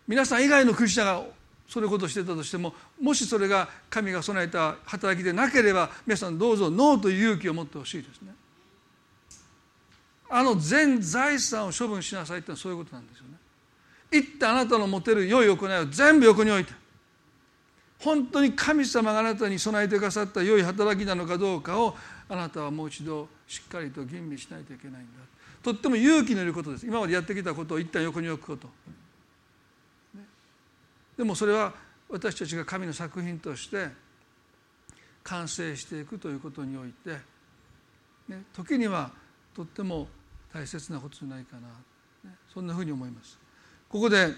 [0.06, 1.26] 皆さん以外のクリスチャンが
[1.68, 8.34] それことをしてたとしてももしそれが神が備えた働きでなければ皆さんどうぞノーという勇気を持ってほしいですね。
[10.28, 13.36] あの全財産を処分しなさいってのはそういうことなんですよね。
[14.12, 16.72] 一旦あなたの持てる良い行いを全部横に置いて
[17.98, 21.96] 本当に神様があなたに備えてくださった良い働きなのかどうかを
[22.28, 25.08] あなたはもう一度しっかりと吟味しないといけないんだ
[25.62, 28.68] とっても勇気のいることです今までやってきたことを一旦横に置くこと、
[31.16, 31.72] でもそれは
[32.08, 33.88] 私たちが神の作品として
[35.22, 37.10] 完成していくということにおいて、
[38.28, 39.10] ね、時には
[39.54, 40.06] とっても
[40.52, 43.38] 大切なことじゃないかな、ね、そんなふうに思います。
[43.88, 44.28] ここで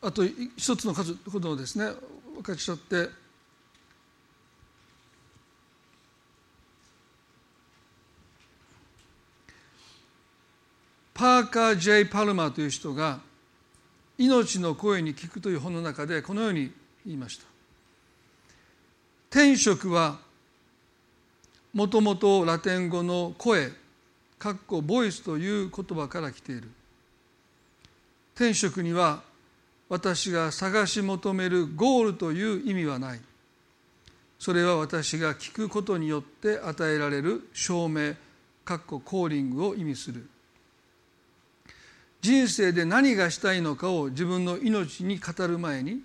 [0.00, 0.24] あと
[0.56, 1.92] 一つの数ほどですね
[2.34, 3.27] 分かち取って
[11.18, 13.18] パーカー・ジェイ・パルマーという人が
[14.18, 16.72] 「命の声に聞く」という本の中でこのように
[17.04, 17.44] 言いました。
[19.28, 20.20] 天職は
[21.72, 23.72] もともとラテン語の声
[24.38, 26.70] かっこボイスという言葉から来ている。
[28.36, 29.24] 天職には
[29.88, 33.20] 私が探し求めるゴールという意味はない。
[34.38, 38.14] それは私が聞くことによって与えられる証明
[38.64, 40.28] かっこコーリングを意味する。
[42.20, 46.00] 人生で何がしたいのかを自分の命に語る前に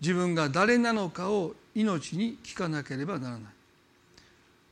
[0.00, 3.42] 自分が誰なのかを命に聞かなければならない。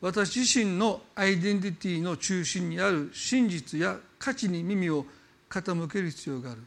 [0.00, 5.06] 私自身のアイデンティティの中心にある真実や価値に耳を
[5.48, 6.60] 傾ける必要がある。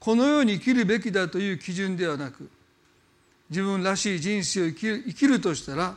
[0.00, 2.50] このように生きるべきだという基準ではなく
[3.48, 5.96] 自分らしい人生を生きる生きるとしたら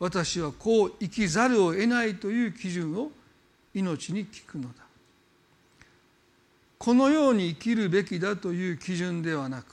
[0.00, 3.12] 私はこう生きざるを得ないという基準を
[3.72, 4.85] 命に聞くのだ。
[6.78, 9.66] このように生きるべきだという基準ではなく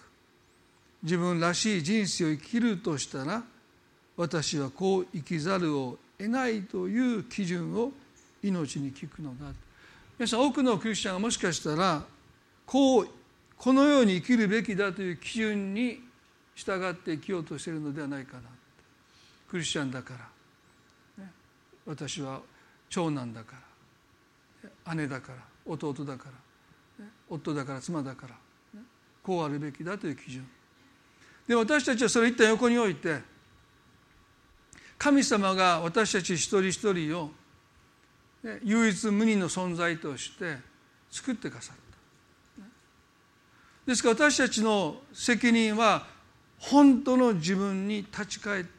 [1.03, 3.43] 自分らしい人生を生きるとしたら
[4.15, 7.91] 私はこう生きざるを得ないという基準を
[8.41, 9.51] 命に聞くのだ
[10.17, 12.03] 皆さん多くのクリスチャンがもしかしたら
[12.65, 13.09] こう
[13.57, 16.01] このように生きるべきだという基準に
[16.55, 18.43] 従って生きようとしているのではないかな。
[19.49, 20.13] クリスチャンだか
[21.17, 21.31] ら、ね、
[21.85, 22.41] 私は
[22.89, 23.55] 長男だか
[24.85, 24.95] ら。
[24.95, 25.37] 姉だから。
[25.65, 26.31] 弟だから、
[27.33, 28.33] 夫だから妻だから、
[28.79, 28.85] ね、
[29.21, 30.47] こうあるべきだという基準。
[31.47, 33.19] で私たちはそれを一旦横に置いて
[34.97, 37.31] 神様が私たち一人一人を
[38.63, 40.57] 唯一無二の存在として
[41.11, 41.83] 作ってくださった。
[43.85, 46.07] ですから私たちの責任は
[46.57, 48.69] 本当の自分に立ち返って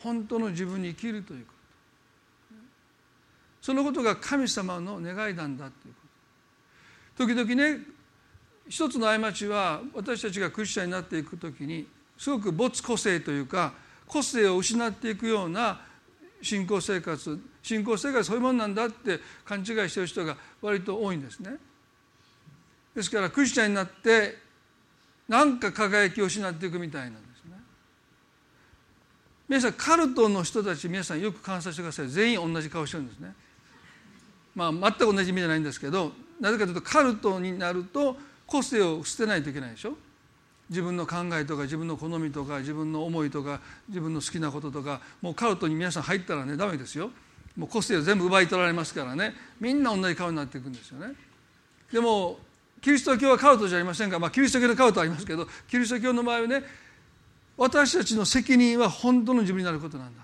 [0.00, 1.62] 本当の自分に生きるということ。
[3.62, 6.01] そのことが神様の願いなんだということ。
[7.16, 7.80] 時々ね
[8.68, 13.74] 一つの過ちは私たちがクリスチャンになっていく時にすごく没個性というか
[14.06, 15.80] 個性を失っていくような
[16.40, 21.56] 信仰生活信仰生活そういうもんなんだって勘違いしてる人が割と多いんですね。
[22.94, 24.36] ですからクリスチャンになって
[25.28, 27.56] 何か輝きを失っていくみたいなんですね。
[29.48, 33.34] 皆さんカルトの人たち皆さんよく観察してください全員同じ顔してるんですね。
[34.54, 39.96] まあ全く同じ意味じゃないんですけどなぜかというとカルトになると個性を捨てないといけないでしょ？
[40.68, 47.10] 自分の考えとか自分の好みとか自分の思いとか自分の好きなこととかもうカルトに皆さん入ったらねダメですよ。
[47.56, 49.34] もう個性を全部奪い取られますからね。
[49.60, 51.14] みんな同じ顔になっていくんですよね。
[51.92, 52.38] でも
[52.80, 56.64] キリスト教はカルトじゃありませんが、まあ、キリスト教のカルトありますけどキリスト教の場合はね
[57.56, 60.22] 私たちの責任は本当の自分になることなんだ。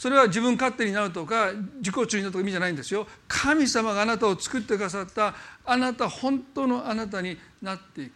[0.00, 3.06] それは自分勝手になるとか自己中になるとか意味じゃないんですよ。
[3.28, 5.34] 神様があなたを作ってくださった
[5.66, 8.12] あなた本当のあなたになっていく。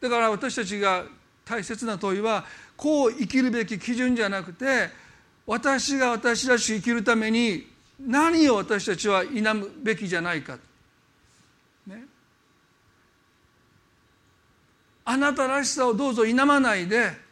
[0.00, 1.04] だから私たちが
[1.44, 2.44] 大切な問いは
[2.76, 4.88] こう生きるべき基準じゃなくて
[5.46, 7.64] 私が私らしく生きるために
[8.00, 10.58] 何を私たちは否むべきじゃないか、
[11.86, 12.02] ね、
[15.04, 17.23] あなたらしさをどうぞ否まないで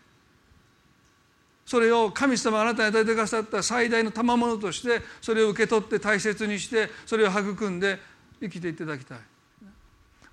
[1.73, 7.99] それを神様あなたに与えてくださった最大の賜物としてそれを受け取って大切にしてそれを育んで
[8.43, 9.19] 生きていただきたい。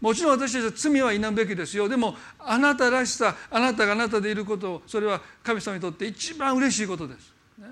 [0.01, 1.87] もちろん私たちは罪は否むべきですよ。
[1.87, 7.67] でもあなたらしさあなたがあなたでいることそれは神様にとって一番嬉しいことです、ね、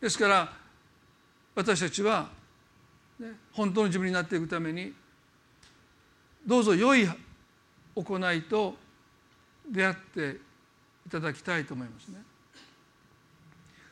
[0.00, 0.52] ですから
[1.54, 2.28] 私たちは、
[3.52, 4.92] 本当の自分になっていくために
[6.44, 7.08] どうぞ良い
[7.94, 8.74] 行いと
[9.70, 10.36] 出会って
[11.06, 12.18] いただきたいと思いますね。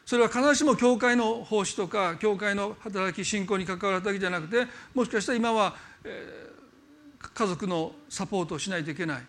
[0.06, 9.22] それは必ずしも教会の奉仕とか教会の働き信仰に関わるだけじゃなくてもしかしたら今は、えー、家族のサポートをしないといけない。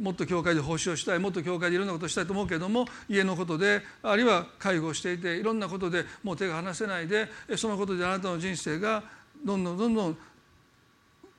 [0.00, 9.04] もっと教会で奉仕をしたいもっと教会でいろんなことをしたいと思うけれども家のことであるいは介護をしていていろんなことでもう手が離せないでそのことであなたの人生が
[9.44, 10.18] どんどんどんどん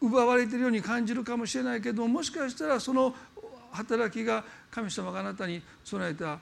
[0.02, 3.13] 奪われているように感じるかもしれないけどもしかしたらその
[3.72, 6.39] 働きが神様があなたに備えた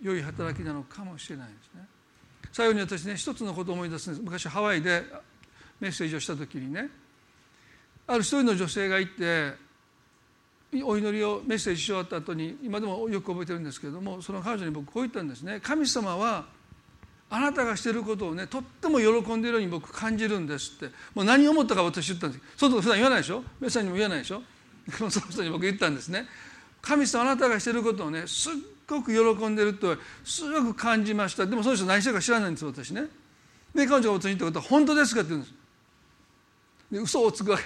[0.00, 1.86] 良い働きなのかもしれないですね。
[2.52, 4.22] 最後に私ね一つのことを思い出すんです。
[4.24, 5.04] 昔ハワイで
[5.80, 6.88] メッセージをした時にね
[8.06, 9.52] ある一人の女性がいて
[10.84, 15.60] お祈りをメッセージし終わった後に今でもよく覚えてるんですけれどもその彼女に僕こう言ったんですね。
[15.62, 16.46] 神様は
[17.32, 20.86] あなたがしてることをねとっても喜んでいるように僕感じるんですって。
[21.14, 22.42] もう何を思ったか私言ったんです。
[22.56, 23.44] そういうこと普段言わないでしょ？
[23.60, 24.42] メッセージにも言わないでしょ？
[24.90, 26.26] その人に僕言ったんですね。
[26.82, 28.54] 神様あなたがしてることをねすっ
[28.90, 31.46] ごく喜んでるとすごく感じました。
[31.46, 33.02] でもその人何してるか知らないんです私ね。
[33.74, 35.54] で彼女が私に言ったことは本当ですかって言うんです。
[36.90, 37.64] で嘘をつくわけ。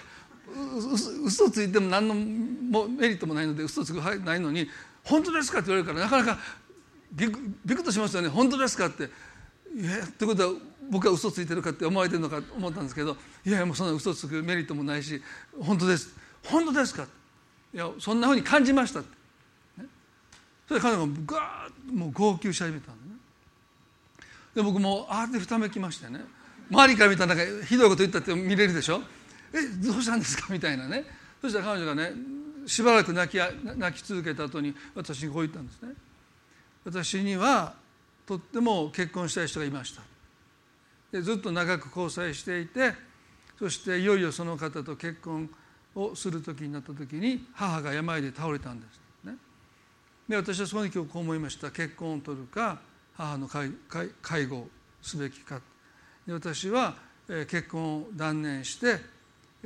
[1.25, 4.69] 嘘ついても何のメリットもないので嘘つくないのに
[5.03, 6.39] 本当ですかって言われるからなかなか
[7.11, 8.29] びくびくとしますよね。
[8.29, 9.05] 本当ですかって。
[9.75, 10.55] いやってことは
[10.91, 15.21] 僕は嘘ついてるかって思われてるのかと思ったんですけどいやもうそんな嘘つくメリットもないし
[15.59, 16.15] 本当です。
[16.45, 17.07] 本当ですか
[17.73, 19.24] いやそんなふうに感じましたって。
[20.69, 23.17] それで彼女がガーッもう号泣し始めたんでね。
[24.55, 26.21] で僕もあーってふためきましてね。
[26.71, 29.03] 周りから見たらなんかひどいこと言ったって見れるでしょ。
[29.53, 30.47] えどうしたんですか？
[30.51, 31.05] みたいなね。
[31.43, 32.13] そしたら彼女がね
[32.67, 33.39] しばらく泣き
[33.77, 35.93] 泣き続けた後に私にこう言ったんですね。
[36.85, 37.75] 私には
[38.27, 40.03] とっても結婚したい人がいました。
[41.13, 42.95] でずっと長く交際していて
[43.59, 45.49] そしていよいよその方と結婚
[45.95, 49.04] をする時になった時に母が病で倒れたんです。
[50.29, 51.71] で私はその時こう思いました。
[51.71, 52.81] 結婚を取るか
[53.17, 54.69] 母の介護を
[55.03, 55.61] すべきか。
[56.27, 56.95] で私は
[57.27, 58.99] 結婚を断念して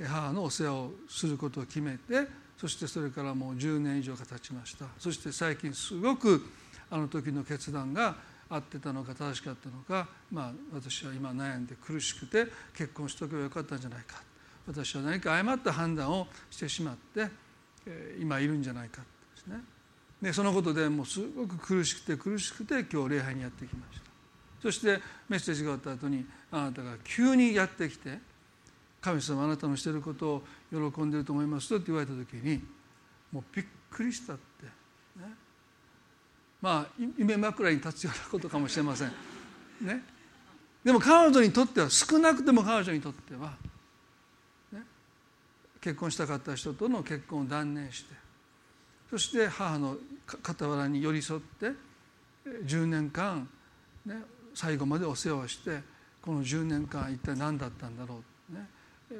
[0.06, 4.86] 母のお世話をすることを決めてそしてそれからもう10年以上が経ちました。
[4.98, 6.44] そして最近すごく
[6.90, 8.16] あの時の決断が
[8.50, 14.22] 合ってたのか正しかったのか、まあ、私は今悩んで苦しくて結婚しとけばよかったんじゃないか。
[14.66, 17.28] 私は何か誤った判断をしてしまって、
[18.20, 19.02] 今いるんじゃないか
[19.36, 19.60] ですね。
[20.20, 24.08] でそのことでもうすごく苦しくて苦しくて今日礼拝にやってきました。
[24.60, 28.18] そしてメッセージが終わった後にあなたが急にやってきて
[29.00, 30.42] 神様あなたのしていることを
[30.72, 32.60] 喜んでいると思いますとって言われた時に
[33.32, 34.64] もうびっくりしたって、
[35.20, 35.32] ね、
[36.60, 39.12] まあ夢枕に立つようなことかもしれません。
[39.80, 40.02] ね。
[40.82, 43.52] でも彼女にとっては少なくても彼女にとっては、
[44.72, 44.82] ね、
[45.80, 48.14] 結婚したかった人との結婚を断念して
[49.10, 49.96] そして母の
[50.42, 51.72] 傍らに寄り添って
[52.64, 53.48] 10年間、
[54.04, 54.16] ね、
[54.54, 55.80] 最後までお世話をして
[56.20, 58.68] この10年間一体何だったんだろう、ね、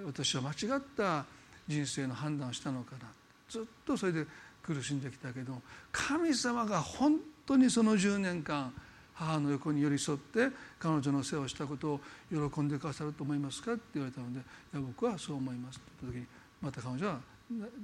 [0.07, 1.25] 私は間違った
[1.67, 3.07] 人生の判断をしたのかな。
[3.49, 4.27] ずっとそれで
[4.63, 5.61] 苦しんできたけど
[5.91, 7.17] 神様が本
[7.47, 8.73] 当にその10年間
[9.15, 13.73] 母の横に寄り添って彼女の世話をしたことを喜んでくださると思いますか？
[13.73, 14.43] って言われたので「い
[14.75, 16.27] や僕はそう思います」って言った時に
[16.61, 17.21] また彼女は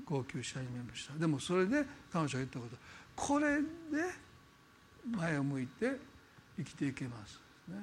[0.05, 1.15] 号泣し始めました。
[1.19, 2.77] でもそれで彼女が言ったこと。
[3.17, 3.67] これで
[5.11, 5.93] 前を向いて
[6.57, 7.77] 生きていけます、ね。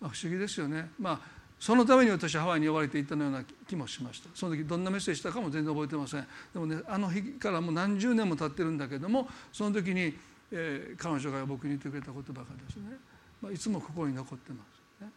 [0.00, 0.90] まあ、不思議ですよね。
[0.98, 4.28] まあそのために私はハワイに呼ばれていったような気もしました。
[4.34, 6.26] その時どんなメッセージしたかも全然覚えてません。
[6.52, 10.14] でもねあの日からもう何十年も経ってるんだけどもその時に、
[10.52, 12.96] えー、彼女が僕に言ってくれた言葉がですね、
[13.40, 14.64] まあ、いつも心に残ってま
[15.00, 15.10] す、ね、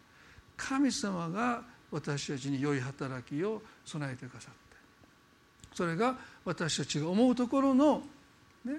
[0.56, 4.59] 神様が私たちに良い働きを備えてくださって
[5.74, 8.02] それが私たちが思うところの、
[8.64, 8.74] ね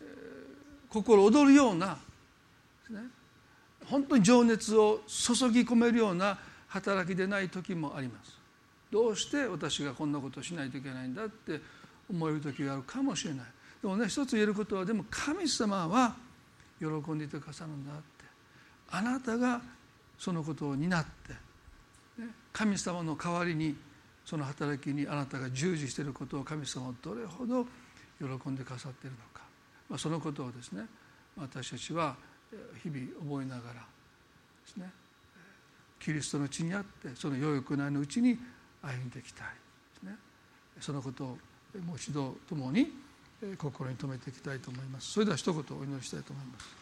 [0.00, 1.98] えー、心躍るような、
[2.90, 3.00] ね、
[3.86, 6.38] 本当に情熱を注ぎ込めるような
[6.68, 8.32] 働きでない時もあります。
[8.90, 11.60] どうして私がこんなことをしないといけないんだって
[12.10, 13.46] 思える時があるかもしれない。
[13.80, 16.14] でもね一つ言えることはでも神様は
[16.78, 18.02] 喜んでいてくださるんだって。
[18.90, 19.62] あなたが
[20.18, 21.32] そのことを担って、
[22.22, 23.74] ね、神様の代わりに
[24.24, 27.66] その働きにあなたが従事していることを神様はどれほど
[28.18, 29.42] 喜んでくださっているのか、
[29.88, 30.86] まあ、そのことをですね
[31.36, 32.16] 私たちは
[32.82, 33.80] 日々覚えながらで
[34.66, 34.90] すね
[35.98, 38.36] キリストの地にあってその良い行いのうちに
[38.82, 39.46] 歩んでいきたい。
[39.46, 39.52] で
[40.00, 40.16] すね。
[40.80, 41.26] そのことを
[41.86, 42.92] もう一度ともに
[43.56, 45.12] 心に留めていきたいと思います。
[45.12, 46.81] それでは一言お祈りしたいと思います。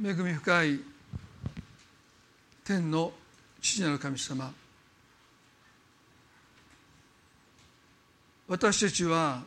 [0.00, 0.80] 恵み深い
[2.64, 3.12] 天の
[3.60, 4.52] 父なる神様。
[8.46, 9.42] 私たちは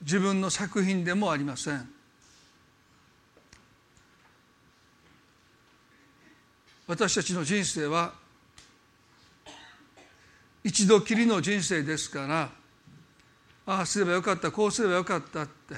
[0.00, 1.88] 自分の作品でもありません。
[6.88, 8.12] 私たちの人生は
[10.64, 12.50] 一度きりの人生ですから
[13.66, 15.76] ああすればよかったこうすればよかったって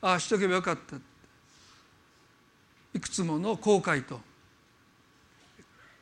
[0.00, 1.13] ああしとけばよかったって
[2.94, 4.20] いくつもの後悔と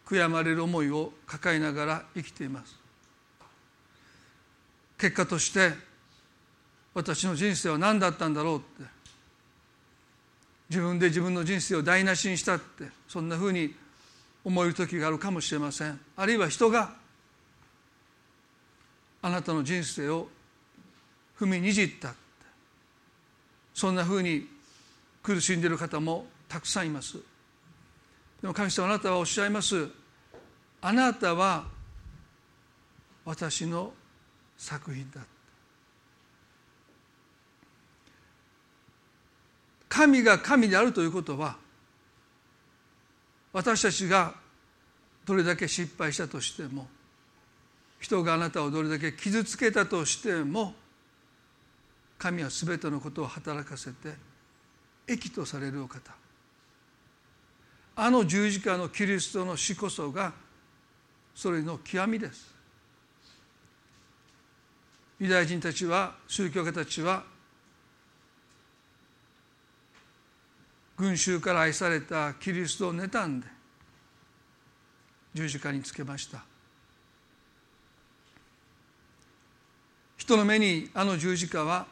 [0.06, 2.76] 悔やまれる思いを抱えながら生きています。
[4.98, 5.72] 結果として
[6.94, 8.84] 私の人生は何だったんだろうって
[10.68, 13.74] 自分で自分の人生を台無しにしたってそんなふうに
[14.44, 15.98] 思える時があるかもしれません。
[16.16, 16.94] あるいは人が
[19.22, 20.28] あなたの人生を
[21.38, 22.14] 踏みにじった
[23.74, 24.46] そんなふうに
[25.22, 27.16] 苦しんでいる方もたくさんいます。
[28.42, 29.88] でも神様あなたはおっしゃいます。
[30.82, 31.64] あなたは
[33.24, 33.90] 私の
[34.58, 35.22] 作品だ。
[39.88, 41.56] 神が神であるということは
[43.54, 44.34] 私たちが
[45.24, 46.86] どれだけ失敗したとしても
[47.98, 50.74] 人があなたをどれだけ傷つけたとしても
[52.18, 54.14] 神は全てのことを働かせて
[55.06, 56.21] 益とされるお方。
[57.94, 60.32] あの十字架のキリストの死こそが
[61.34, 62.52] それの極みです。
[65.20, 67.22] ユダヤ人たちは宗教家たちは
[70.96, 73.46] 群衆から愛されたキリストを妬んで
[75.34, 76.42] 十字架につけました。
[80.16, 81.86] 人の目にあの十字架は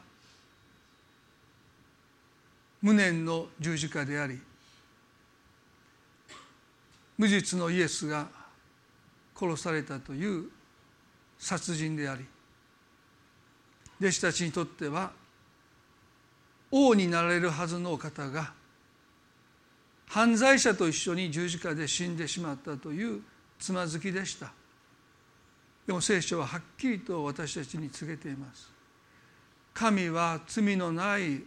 [2.80, 4.40] 無念の十字架であり
[7.20, 8.28] 無実のイエスが
[9.38, 10.48] 殺されたという
[11.38, 12.24] 殺人であり
[14.00, 15.12] 弟子たちにとっては
[16.70, 18.54] 王になられるはずの方が
[20.08, 23.20] 犯罪者と一緒に十字架で死んでしまったという
[23.58, 24.50] つまずきでした。
[25.86, 28.72] でも聖書ははっきりと私たちに告げています。
[29.74, 31.42] 神は罪のない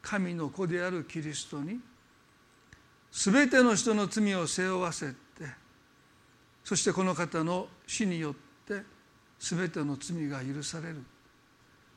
[0.00, 1.80] 神の子であるキリストに
[3.12, 5.14] 全ての人の罪を背負わせて
[6.64, 8.34] そしてこの方の死によっ
[8.66, 8.82] て
[9.38, 11.02] 全ての罪が許される。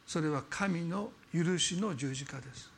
[0.05, 2.71] それは神の許しの十字架です。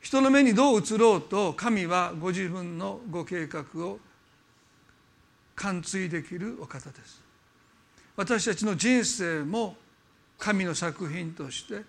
[0.00, 3.98] 人の目にどう映ろうと神はご自分のご計画を
[5.56, 7.22] 完遂できるお方です。
[8.14, 9.76] 私たちの人生も
[10.38, 11.82] 神の作品として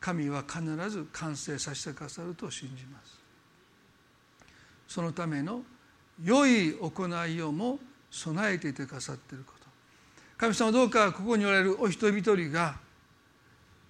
[0.00, 3.17] 神は必ず完成させてくださると信じます。
[4.88, 5.62] そのための
[6.24, 7.78] 良い行いをも
[8.10, 9.68] 備えていてくださっていること。
[10.38, 12.76] 神様どうかここにおられるお一人一人が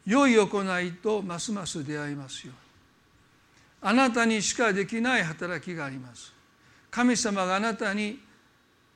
[0.05, 2.69] 良い行いとますます出会いますように。
[3.81, 6.33] あなたにしかできない働きがあります。
[6.91, 8.19] 神様があなたに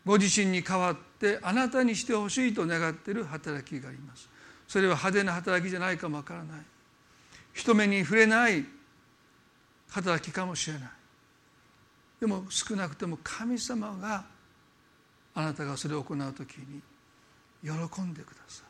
[0.05, 4.29] ご自身に代わってあなたにしてほしいと願っている働きがあります。
[4.67, 6.61] それは派手な働きじゃないかもわからない。
[7.53, 8.65] 人目に触れない
[9.91, 10.89] 働きかもしれない。
[12.23, 14.25] でも少なくとも神様が
[15.35, 16.81] あなたがそれを行う時に
[17.65, 18.67] 喜んでください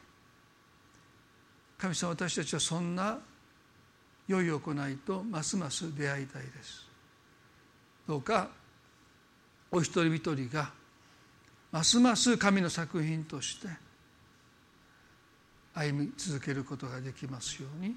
[1.77, 3.19] 神様私たちはそんな
[4.27, 6.87] 良い行いとますます出会いたいです。
[8.09, 8.49] どうか
[9.71, 10.71] お一人一人が
[11.73, 13.69] ますます神の作品として
[15.75, 17.95] 歩み続けることができますように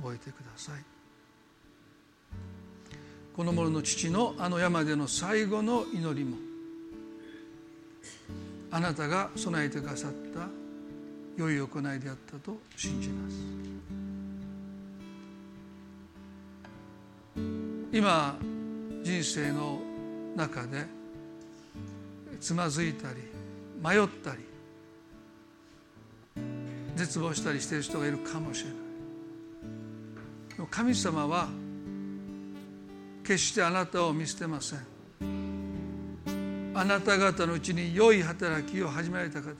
[0.00, 0.97] 覚えてください。
[3.38, 6.36] この者の父のあの山での最後の祈りも
[8.72, 10.48] あなたが備えてくださった
[11.36, 13.36] 良い行いであったと信じます。
[17.92, 18.36] 今
[19.04, 19.82] 人生の
[20.34, 20.84] 中で
[22.40, 23.20] つまずいたり
[23.80, 24.42] 迷ったり
[26.96, 28.70] 絶望したりしている人がいるかもしれ
[30.58, 30.68] ない。
[30.72, 31.48] 神様は
[33.28, 34.78] 決してあなたを見捨てません。
[36.74, 39.54] あなた方のうちに良い働きを始められた方は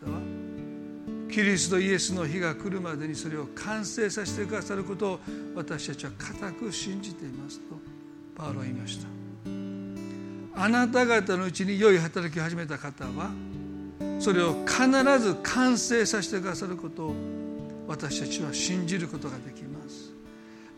[1.30, 5.20] キリストイエスの日が来るまでにそれを完成させてくださることを
[5.54, 7.74] 私たちは固く信じていますと
[8.34, 9.08] パウロは言いました。
[10.62, 13.30] あなた方のうちに良い働きを始めた方は
[14.18, 14.88] それを必
[15.18, 17.14] ず完成させてくださることを
[17.86, 20.14] 私たちは信じることができます。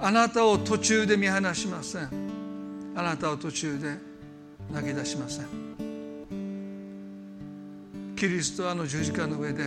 [0.00, 2.39] あなたを途中で見放しません。
[2.94, 3.96] あなたを途中で
[4.74, 5.46] 投げ出しません。
[8.16, 9.64] キリストはあの十字架の上で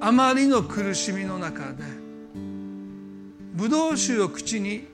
[0.00, 1.84] あまりの苦しみの中で
[3.54, 4.86] ブドウ酒を口に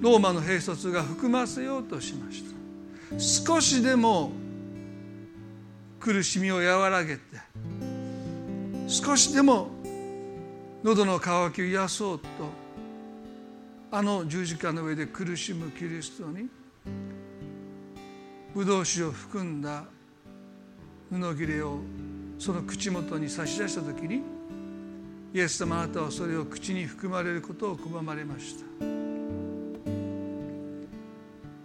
[0.00, 2.52] ローマの兵卒が含ませようとしました。
[3.20, 4.32] 少しでも
[6.00, 7.20] 苦しみを和らげて
[8.88, 9.68] 少しでも
[10.82, 12.26] 喉の渇きを癒そうと
[13.94, 16.48] あの十字架の上で苦しむキリストに
[18.54, 19.84] ブドウ酒を含んだ
[21.10, 21.78] 布切れを
[22.38, 24.22] その口元に差し出した時に
[25.34, 28.64] イエス様あなたはそれを口に含まれることを拒まれました。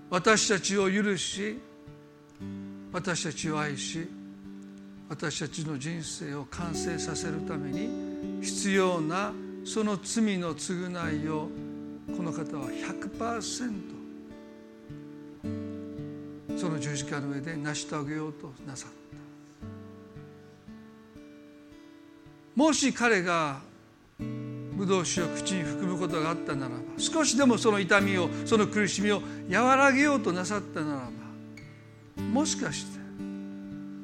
[0.09, 1.57] 私たちを許し
[2.91, 4.05] 私たちを愛し
[5.07, 9.31] 私たちの人生を完成させるために必要な
[9.63, 11.49] その罪の償いを
[12.15, 13.97] この方は100%
[16.57, 18.97] その十字架の上で成し遂げようとなさった。
[22.57, 23.59] もし彼が
[24.19, 30.99] ブドウ酒を口に含むことがあったならば少しでもその痛みをその苦しみを和らげようとなさったなら
[32.17, 32.99] ばもしかして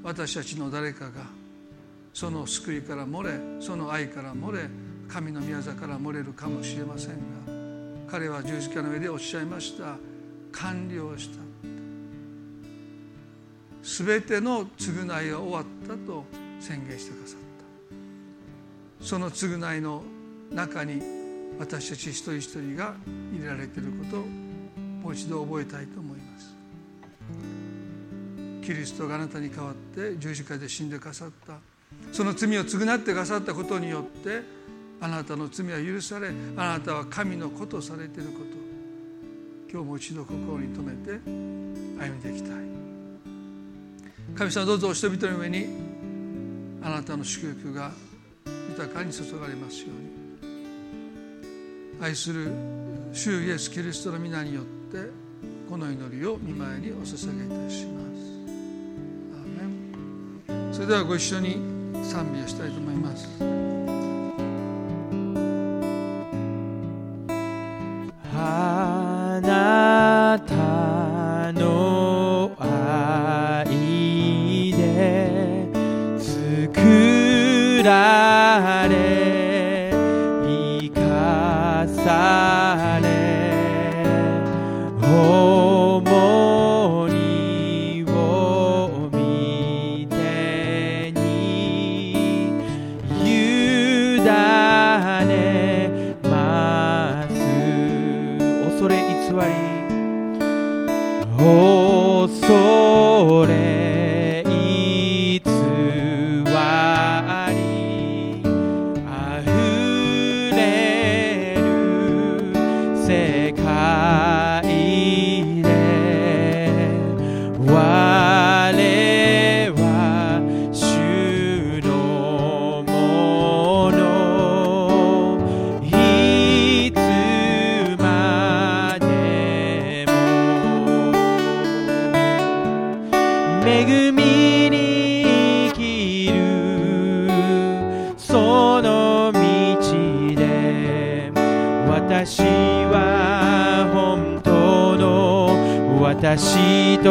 [0.04, 1.24] 私たちの誰かが
[2.14, 4.70] その救いから漏れその愛から漏れ
[5.08, 7.63] 神の宮座から漏れるかもしれませんが
[8.10, 9.98] 彼は十字架の上でおっしゃいました。
[10.52, 11.40] 完了した。
[13.84, 16.26] 全ての償いが終わったと
[16.60, 17.40] 宣言してくださっ
[19.00, 19.06] た。
[19.06, 20.04] その償いの
[20.52, 21.02] 中に
[21.60, 22.96] 私たち一人一人が
[23.34, 26.56] 入れられていることをもう一度覚えたいと思います。
[28.64, 31.58] キリストがあなたに代わって十字架で死んでくださった。
[32.12, 34.42] その罪を償ってくださったことによって
[35.04, 38.46] あなたの罪は許されあなたは神の子とされていること。
[39.70, 41.20] 今日も一度心に留めて
[42.00, 42.54] 歩んでいきたい。
[44.34, 45.68] 神様どうぞお人々の上に
[46.82, 47.92] あなたの祝福が
[48.70, 50.08] 豊かに注がれますように。
[52.02, 52.50] 愛する
[53.12, 55.10] 主イエス・キリストの皆によって
[55.70, 58.00] この祈りを見舞いにお捧げいたしま
[60.72, 60.78] す。
[60.78, 61.58] それではご一緒に
[62.06, 63.53] 賛美をしたいと思います。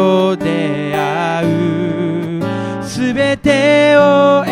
[0.03, 2.85] と出会う。
[2.85, 4.45] すべてを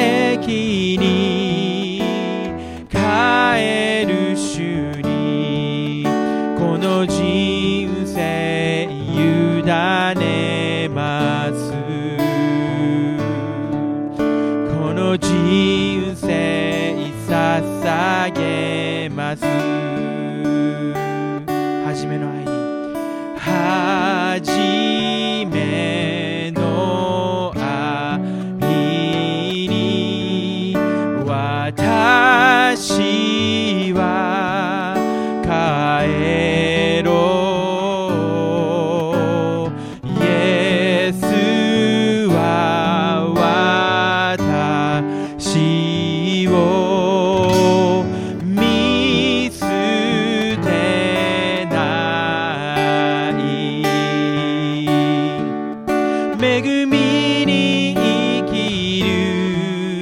[56.43, 60.01] 恵みに生きる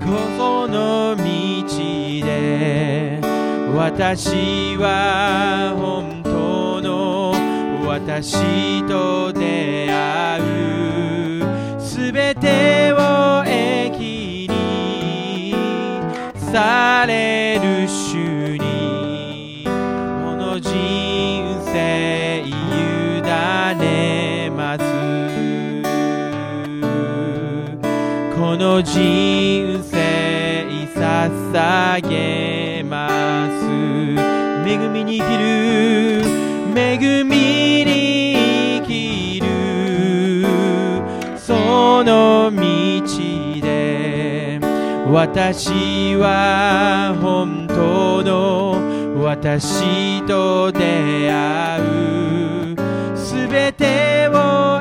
[0.00, 1.24] ここの道
[2.26, 3.18] で
[3.74, 7.32] 私は本当の
[7.86, 10.68] 私と出会う。
[11.80, 15.54] すべてを駅に
[16.52, 18.07] される主。
[28.82, 30.08] 人生
[30.94, 33.64] 捧げます
[34.68, 36.22] 恵みに生きる
[36.76, 39.46] 恵みに生きる
[41.38, 42.60] その道
[43.60, 44.60] で
[45.10, 52.28] 私は本当の私と出会う。
[53.16, 54.80] すべてを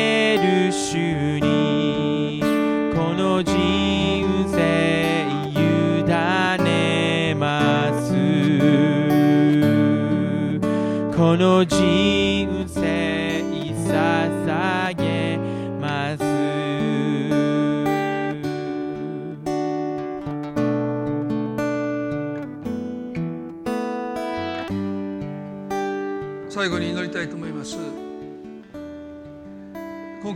[0.00, 2.40] える主に
[2.94, 6.04] この人生委
[6.62, 8.12] ねます。
[11.16, 12.57] この人生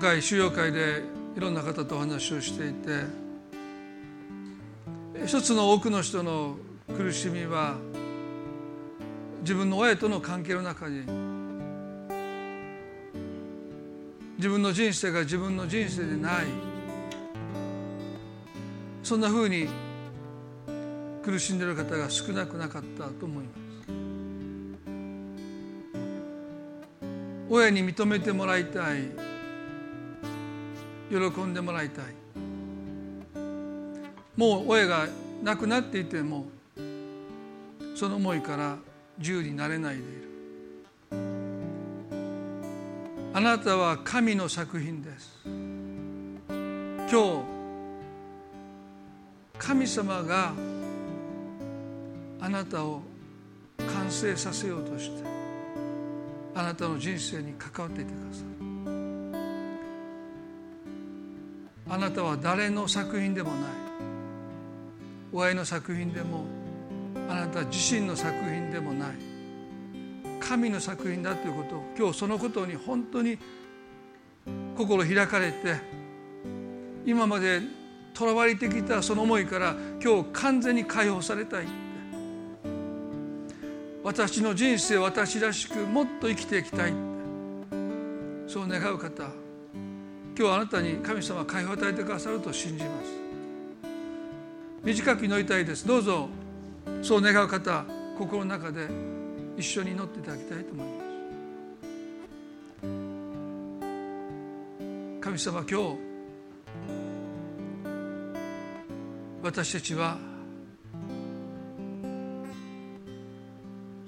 [0.03, 1.05] 回収容会で
[1.37, 3.05] いろんな方とお話をしていて
[5.25, 6.57] 一つの多くの人の
[6.97, 7.77] 苦しみは
[9.43, 11.05] 自分の親との関係の中に
[14.39, 16.47] 自分の人生が自分の人生でない
[19.05, 19.69] そんなふうに
[21.23, 23.63] 苦しんでいる方が少なくなかったと思います。
[27.49, 29.32] 親に認めてもらいたい。
[31.13, 32.05] 喜んでもらいたい。
[34.35, 35.07] もう親が
[35.43, 36.47] 亡くなっていても
[37.95, 38.79] その思いから
[39.19, 40.23] 自由になれないでいる。
[43.35, 45.39] あなたは神の作品です。
[45.45, 47.43] 今日
[49.59, 50.55] 神様が
[52.41, 53.03] あなたを
[53.77, 55.23] 完成させようとして
[56.55, 58.62] あなたの人生に関わっていてください。
[61.93, 63.71] あなたは誰の作品でもない。
[65.31, 66.47] 親の作品でも
[67.29, 69.11] あなた自身の作品でもない。
[70.41, 73.39] 神の作品だということを今日そのことに本当に
[74.75, 75.77] 心開かれて
[77.05, 77.61] 今まで
[78.15, 81.67] とらわれてきたその思いから今日完全に解放されたい
[84.03, 86.93] 私の人生私らしくもっと生きていきたい
[88.47, 89.42] そう願う方
[90.39, 93.23] 今日あなたに神様は解放を与えてくださると信じます。
[94.83, 95.87] 短く祈りたいです。
[95.87, 96.29] どうぞ
[97.03, 97.85] そう願う方
[98.19, 98.89] 心の中で
[99.57, 101.03] 一緒に祈っていただきたいと思います。
[105.21, 105.99] 神様今日
[109.43, 110.19] 私たちは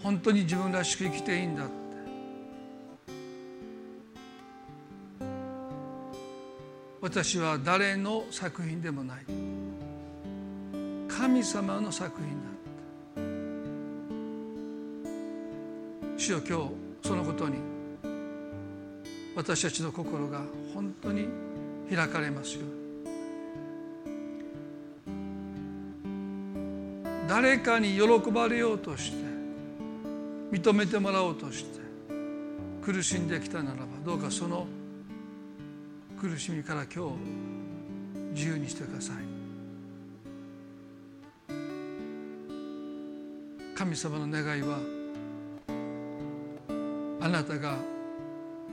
[0.02, 1.83] 本当に自分らしく生きていいんだ。
[7.14, 9.24] 私は誰の作品でもない。
[11.06, 12.54] 神様の作品だ
[16.18, 17.58] 主よ今日そのことに
[19.36, 20.40] 私たちの心が
[20.74, 21.28] 本当に
[21.88, 22.62] 開かれますよ
[27.28, 29.18] 誰かに喜ばれようとして
[30.50, 31.80] 認めてもらおうとして
[32.82, 34.66] 苦しんできたならばどうかその
[36.20, 37.14] 苦しみから今日
[38.32, 39.16] 自由にしてください。
[43.76, 44.78] 神様の願いは
[47.20, 47.76] あなたが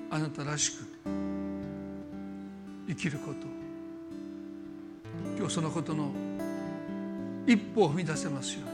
[0.09, 0.85] あなたらしく
[2.87, 3.47] 生きること。
[5.37, 6.11] 今日そのことの
[7.47, 8.71] 一歩を踏み出せますように。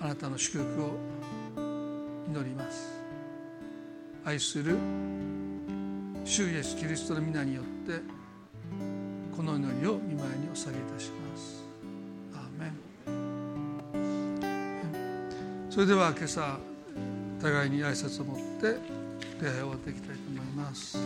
[0.00, 0.90] あなたの祝福を
[2.28, 2.97] 祈ります。
[4.28, 4.76] 愛する
[6.22, 8.02] 主イエスキリストの皆によって
[9.34, 11.64] この祈りを見舞いにお下げいたします。
[12.34, 12.74] アーメン。
[15.70, 16.58] それでは今朝
[17.40, 18.76] 互いに挨拶を持って
[19.42, 20.98] 礼拝を終わっていきたいと思います。